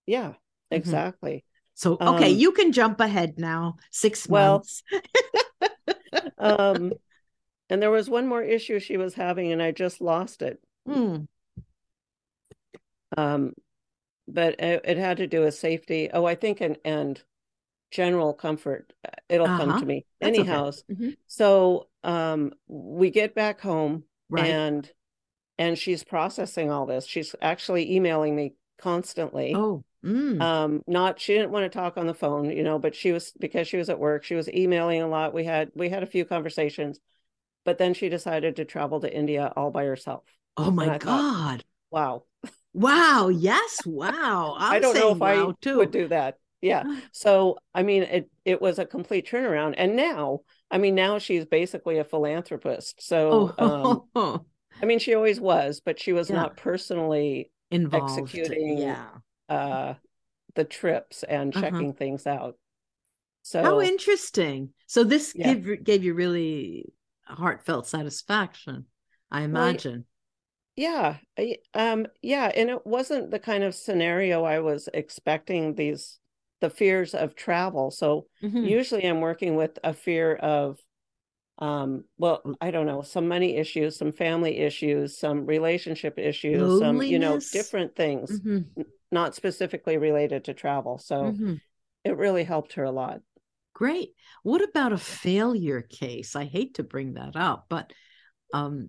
yeah 0.07 0.29
mm-hmm. 0.29 0.77
exactly 0.77 1.37
mm-hmm. 1.37 1.73
so 1.75 1.93
okay 1.95 2.33
um, 2.33 2.39
you 2.39 2.53
can 2.53 2.71
jump 2.71 3.01
ahead 3.01 3.39
now 3.39 3.77
six 3.91 4.29
months 4.29 4.83
um 6.39 6.93
and 7.69 7.83
there 7.83 7.91
was 7.91 8.09
one 8.09 8.27
more 8.27 8.43
issue 8.43 8.79
she 8.79 8.97
was 8.97 9.15
having 9.15 9.53
and 9.53 9.63
i 9.63 9.71
just 9.71 10.01
lost 10.01 10.43
it 10.43 10.61
mm. 10.89 11.27
um 13.17 13.53
but 14.29 14.59
it, 14.61 14.83
it, 14.85 14.97
had 14.99 15.19
to 15.19 15.27
do 15.27 15.41
with 15.41 15.55
safety 15.55 16.11
oh 16.13 16.25
i 16.25 16.35
think 16.35 16.61
and 16.61 16.79
and 16.85 17.23
general 17.91 18.33
comfort 18.33 18.93
it'll 19.29 19.47
uh-huh. 19.47 19.65
come 19.65 19.81
to 19.81 19.87
me 19.87 20.05
That's 20.21 20.37
anyhow 20.39 20.67
okay. 20.67 20.79
mm-hmm. 20.93 21.11
so 21.27 21.89
um 22.03 22.53
we 22.67 23.11
get 23.11 23.35
back 23.35 23.61
home 23.61 24.05
right. 24.29 24.47
and 24.47 24.91
and 25.59 25.79
she's 25.79 26.05
processing 26.05 26.71
all 26.71 26.87
this 26.87 27.07
she's 27.07 27.35
actually 27.41 27.95
emailing 27.95 28.35
me 28.35 28.55
constantly 28.79 29.55
oh 29.55 29.85
mm. 30.07 30.41
um 30.41 30.83
not 30.87 31.21
she 31.21 31.35
didn't 31.35 31.51
want 31.51 31.71
to 31.71 31.79
talk 31.79 31.97
on 31.97 32.07
the 32.07 32.15
phone 32.15 32.51
you 32.51 32.63
know 32.63 32.79
but 32.79 32.95
she 32.95 33.13
was 33.13 33.33
because 33.39 33.67
she 33.67 33.77
was 33.77 33.91
at 33.91 33.99
work 33.99 34.25
she 34.25 34.35
was 34.35 34.49
emailing 34.49 35.03
a 35.03 35.09
lot 35.09 35.35
we 35.35 35.45
had 35.45 35.71
we 35.75 35.89
had 35.89 36.03
a 36.03 36.07
few 36.07 36.25
conversations 36.25 37.01
but 37.65 37.79
then 37.79 37.95
she 37.95 38.09
decided 38.09 38.57
to 38.57 38.65
travel 38.65 39.01
to 39.01 39.13
india 39.13 39.53
all 39.57 39.71
by 39.71 39.85
herself 39.85 40.23
oh 40.57 40.71
my 40.71 40.99
god 40.99 41.01
thought, 41.01 41.65
wow 41.91 42.23
wow 42.73 43.29
yes 43.29 43.81
wow 43.85 44.55
I'm 44.59 44.75
i 44.75 44.79
do 44.79 44.87
not 44.87 44.95
know 44.95 45.13
if 45.13 45.19
wow 45.19 45.51
i 45.51 45.55
too. 45.61 45.79
would 45.79 45.91
do 45.91 46.09
that 46.09 46.39
yeah 46.61 46.85
so 47.13 47.59
i 47.75 47.83
mean 47.83 48.03
it 48.05 48.31
it 48.45 48.63
was 48.63 48.79
a 48.79 48.87
complete 48.87 49.29
turnaround 49.29 49.75
and 49.77 49.97
now 49.97 50.41
I 50.71 50.79
mean, 50.79 50.95
now 50.95 51.19
she's 51.19 51.45
basically 51.45 51.99
a 51.99 52.05
philanthropist. 52.05 53.03
So, 53.03 53.55
oh. 53.59 54.07
um, 54.15 54.45
I 54.83 54.87
mean, 54.87 54.99
she 54.99 55.15
always 55.15 55.41
was, 55.41 55.81
but 55.85 56.01
she 56.01 56.13
was 56.13 56.29
yeah. 56.29 56.37
not 56.37 56.57
personally 56.57 57.51
Involved. 57.71 58.19
executing 58.19 58.79
yeah. 58.79 59.07
Uh, 59.49 59.95
the 60.55 60.65
trips 60.65 61.23
and 61.23 61.55
uh-huh. 61.55 61.63
checking 61.63 61.91
uh-huh. 61.91 61.99
things 61.99 62.27
out. 62.27 62.57
So, 63.43 63.63
how 63.63 63.81
interesting. 63.81 64.71
So, 64.87 65.05
this 65.05 65.33
yeah. 65.35 65.55
gave, 65.55 65.85
gave 65.85 66.05
you 66.05 66.15
really 66.15 66.93
heartfelt 67.25 67.87
satisfaction, 67.87 68.87
I 69.31 69.43
imagine. 69.43 70.05
Well, 70.77 71.19
yeah. 71.39 71.47
Um, 71.75 72.07
yeah. 72.23 72.51
And 72.55 72.69
it 72.69 72.87
wasn't 72.87 73.31
the 73.31 73.39
kind 73.39 73.65
of 73.65 73.75
scenario 73.75 74.45
I 74.45 74.59
was 74.59 74.89
expecting 74.93 75.75
these 75.75 76.19
the 76.61 76.71
fears 76.71 77.15
of 77.15 77.35
travel. 77.35 77.91
So 77.91 78.27
mm-hmm. 78.43 78.65
usually 78.65 79.05
I'm 79.05 79.21
working 79.21 79.57
with 79.57 79.79
a 79.85 79.93
fear 79.93 80.35
of 80.35 80.79
um 81.59 82.05
well 82.19 82.43
i 82.61 82.71
don't 82.71 82.85
know 82.85 83.01
some 83.01 83.27
money 83.29 83.57
issues 83.57 83.97
some 83.97 84.13
family 84.13 84.59
issues 84.59 85.17
some 85.17 85.47
relationship 85.47 86.19
issues 86.19 86.61
Loneliness. 86.61 86.81
some 86.81 87.03
you 87.03 87.19
know 87.19 87.41
different 87.51 87.97
things 87.97 88.41
mm-hmm. 88.41 88.83
Not 89.11 89.35
specifically 89.35 89.97
related 89.97 90.45
to 90.45 90.55
travel 90.55 90.99
so 90.99 91.25
mm-hmm. 91.25 91.55
it 92.05 92.17
really 92.17 92.45
helped 92.45 92.75
her 92.75 92.85
a 92.85 92.91
lot 92.91 93.21
great 93.75 94.11
what 94.43 94.63
about 94.63 94.93
a 94.93 94.99
failure 94.99 95.83
case 95.83 96.35
i 96.35 96.45
hate 96.45 96.75
to 96.75 96.83
bring 96.83 97.15
that 97.15 97.37
up 97.37 97.67
but 97.69 97.93
um 98.53 98.89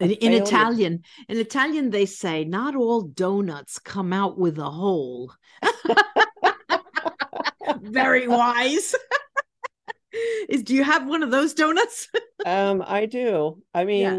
in, 0.00 0.12
in 0.12 0.32
Italian, 0.32 1.02
in 1.28 1.38
Italian, 1.38 1.90
they 1.90 2.06
say 2.06 2.44
not 2.44 2.76
all 2.76 3.02
donuts 3.02 3.80
come 3.80 4.12
out 4.12 4.38
with 4.38 4.56
a 4.58 4.70
hole. 4.70 5.32
very 7.82 8.28
wise. 8.28 8.94
Is 10.48 10.62
do 10.62 10.74
you 10.74 10.84
have 10.84 11.06
one 11.06 11.22
of 11.22 11.30
those 11.30 11.54
donuts? 11.54 12.08
um, 12.46 12.82
I 12.86 13.06
do. 13.06 13.62
I 13.74 13.84
mean, 13.84 14.00
yeah. 14.00 14.18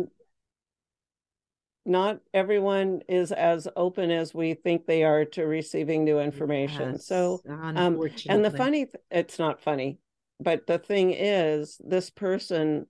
Not 1.89 2.19
everyone 2.34 3.02
is 3.10 3.32
as 3.32 3.67
open 3.75 4.12
as 4.12 4.34
we 4.34 4.54
think 4.54 4.86
they 4.86 5.04
are 5.04 5.25
to 5.25 5.43
receiving 5.43 6.06
new 6.06 6.19
information. 6.19 6.93
Yes, 6.93 7.06
so, 7.06 7.41
um, 7.49 7.99
and 8.30 8.45
the 8.45 8.52
funny, 8.52 8.86
th- 8.86 9.04
it's 9.12 9.39
not 9.39 9.62
funny, 9.62 9.99
but 10.39 10.67
the 10.67 10.78
thing 10.78 11.12
is, 11.12 11.82
this 11.84 12.10
person 12.10 12.86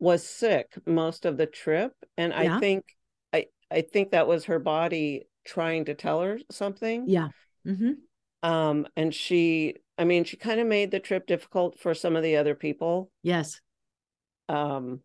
was 0.00 0.26
sick 0.26 0.72
most 0.86 1.24
of 1.24 1.36
the 1.36 1.46
trip, 1.46 1.92
and 2.16 2.32
yeah. 2.32 2.56
I 2.56 2.60
think, 2.60 2.84
I 3.32 3.46
I 3.70 3.82
think 3.82 4.10
that 4.10 4.26
was 4.26 4.46
her 4.46 4.58
body 4.58 5.28
trying 5.44 5.84
to 5.84 5.94
tell 5.94 6.22
her 6.22 6.38
something. 6.50 7.04
Yeah. 7.06 7.28
Mm-hmm. 7.66 7.92
Um, 8.48 8.86
and 8.96 9.14
she, 9.14 9.76
I 9.96 10.04
mean, 10.04 10.24
she 10.24 10.36
kind 10.36 10.60
of 10.60 10.66
made 10.66 10.90
the 10.90 11.00
trip 11.00 11.26
difficult 11.26 11.78
for 11.78 11.94
some 11.94 12.16
of 12.16 12.22
the 12.22 12.36
other 12.36 12.54
people. 12.54 13.10
Yes. 13.22 13.60
Um, 14.48 15.00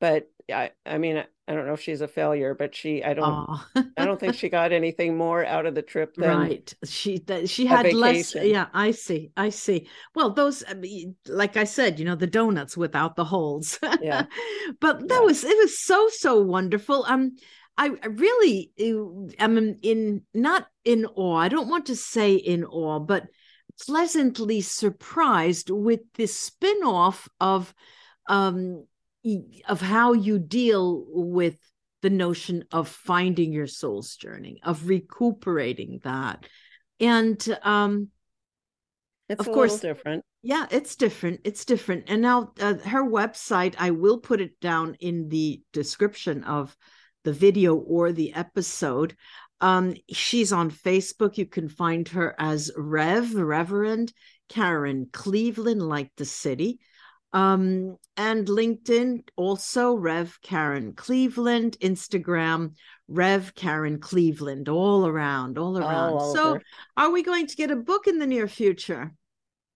but 0.00 0.30
I, 0.52 0.70
I 0.86 0.98
mean, 0.98 1.24
I 1.50 1.54
don't 1.54 1.66
know 1.66 1.72
if 1.72 1.80
she's 1.80 2.00
a 2.00 2.06
failure, 2.06 2.54
but 2.54 2.76
she, 2.76 3.02
I 3.02 3.12
don't, 3.12 3.58
I 3.96 4.04
don't 4.04 4.20
think 4.20 4.34
she 4.36 4.48
got 4.48 4.70
anything 4.70 5.16
more 5.16 5.44
out 5.44 5.66
of 5.66 5.74
the 5.74 5.82
trip 5.82 6.14
than 6.14 6.38
right. 6.38 6.74
She, 6.84 7.20
she 7.46 7.66
had 7.66 7.92
less. 7.92 8.36
Yeah, 8.36 8.66
I 8.72 8.92
see. 8.92 9.32
I 9.36 9.48
see. 9.48 9.88
Well, 10.14 10.30
those, 10.30 10.62
like 11.26 11.56
I 11.56 11.64
said, 11.64 11.98
you 11.98 12.04
know, 12.04 12.14
the 12.14 12.28
donuts 12.28 12.76
without 12.76 13.16
the 13.16 13.24
holes. 13.24 13.80
Yeah. 14.00 14.26
but 14.80 15.00
that 15.08 15.14
yeah. 15.14 15.18
was, 15.18 15.42
it 15.42 15.56
was 15.58 15.76
so, 15.80 16.08
so 16.08 16.40
wonderful. 16.40 17.04
Um, 17.08 17.36
I 17.76 17.88
really 17.88 18.70
am 18.78 19.58
in, 19.58 19.78
in 19.82 20.22
not 20.32 20.68
in 20.84 21.04
awe. 21.06 21.36
I 21.36 21.48
don't 21.48 21.68
want 21.68 21.86
to 21.86 21.96
say 21.96 22.34
in 22.34 22.64
awe, 22.64 23.00
but 23.00 23.26
pleasantly 23.86 24.60
surprised 24.60 25.68
with 25.70 26.00
the 26.14 26.26
spin-off 26.26 27.28
of 27.40 27.74
um 28.28 28.84
of 29.68 29.80
how 29.80 30.12
you 30.12 30.38
deal 30.38 31.04
with 31.08 31.56
the 32.02 32.10
notion 32.10 32.64
of 32.72 32.88
finding 32.88 33.52
your 33.52 33.66
soul's 33.66 34.16
journey, 34.16 34.60
of 34.62 34.88
recuperating 34.88 36.00
that. 36.04 36.46
And 36.98 37.58
um 37.62 38.08
it's 39.28 39.46
of 39.46 39.52
course 39.52 39.78
different. 39.80 40.24
Yeah, 40.42 40.66
it's 40.70 40.96
different. 40.96 41.40
It's 41.44 41.64
different. 41.64 42.04
And 42.08 42.22
now 42.22 42.52
uh, 42.58 42.74
her 42.78 43.04
website, 43.04 43.74
I 43.78 43.90
will 43.90 44.18
put 44.18 44.40
it 44.40 44.58
down 44.60 44.96
in 44.98 45.28
the 45.28 45.62
description 45.72 46.42
of 46.44 46.76
the 47.24 47.32
video 47.32 47.76
or 47.76 48.10
the 48.10 48.32
episode. 48.34 49.14
Um, 49.60 49.94
she's 50.10 50.52
on 50.52 50.70
Facebook. 50.70 51.36
You 51.36 51.46
can 51.46 51.68
find 51.68 52.08
her 52.08 52.34
as 52.38 52.72
Rev, 52.76 53.34
Reverend 53.34 54.12
Karen 54.48 55.08
Cleveland, 55.12 55.82
like 55.82 56.10
the 56.16 56.24
city. 56.24 56.80
Um, 57.32 57.96
and 58.16 58.46
LinkedIn, 58.46 59.22
also 59.36 59.94
Rev 59.94 60.36
Karen 60.42 60.92
Cleveland, 60.94 61.76
Instagram, 61.80 62.74
Rev 63.08 63.54
Karen 63.54 64.00
Cleveland, 64.00 64.68
all 64.68 65.06
around, 65.06 65.58
all 65.58 65.78
around. 65.78 66.12
All 66.14 66.34
so, 66.34 66.58
are 66.96 67.10
we 67.10 67.22
going 67.22 67.46
to 67.46 67.56
get 67.56 67.70
a 67.70 67.76
book 67.76 68.06
in 68.06 68.18
the 68.18 68.26
near 68.26 68.48
future? 68.48 69.12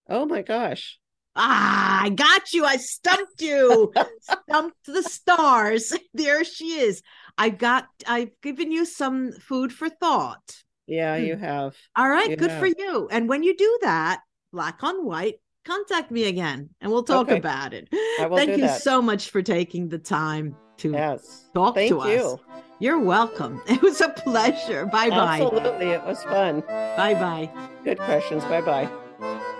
Oh 0.09 0.25
my 0.25 0.41
gosh. 0.41 0.99
Ah, 1.35 2.03
I 2.03 2.09
got 2.09 2.53
you. 2.53 2.65
I 2.65 2.77
stumped 2.77 3.41
you. 3.41 3.91
stumped 4.21 4.85
the 4.85 5.03
stars. 5.03 5.93
There 6.13 6.45
she 6.45 6.79
is. 6.79 7.01
I 7.37 7.49
got 7.49 7.87
I've 8.07 8.31
given 8.41 8.71
you 8.71 8.85
some 8.85 9.33
food 9.33 9.73
for 9.73 9.89
thought. 9.89 10.55
Yeah, 10.87 11.17
you 11.17 11.35
hmm. 11.35 11.43
have. 11.43 11.75
All 11.95 12.07
right, 12.07 12.29
you 12.29 12.37
good 12.37 12.51
have. 12.51 12.59
for 12.59 12.67
you. 12.67 13.09
And 13.11 13.27
when 13.27 13.43
you 13.43 13.55
do 13.57 13.79
that, 13.81 14.21
black 14.53 14.81
on 14.83 15.05
white, 15.05 15.35
contact 15.65 16.11
me 16.11 16.25
again 16.25 16.69
and 16.79 16.91
we'll 16.91 17.03
talk 17.03 17.27
okay. 17.27 17.37
about 17.37 17.73
it. 17.73 17.89
Thank 18.17 18.51
you 18.51 18.67
that. 18.67 18.81
so 18.81 19.01
much 19.01 19.29
for 19.29 19.41
taking 19.41 19.89
the 19.89 19.97
time 19.97 20.55
to 20.77 20.91
yes. 20.91 21.45
talk 21.53 21.75
Thank 21.75 21.89
to 21.89 22.09
you. 22.09 22.21
us. 22.21 22.39
You're 22.79 22.99
welcome. 22.99 23.61
It 23.67 23.81
was 23.81 24.01
a 24.01 24.09
pleasure. 24.09 24.85
Bye 24.85 25.09
bye. 25.09 25.41
Absolutely. 25.41 25.87
It 25.87 26.03
was 26.03 26.23
fun. 26.23 26.61
Bye 26.61 27.13
bye. 27.13 27.49
Good 27.83 27.99
questions. 27.99 28.43
Bye 28.45 28.61
bye. 28.61 29.51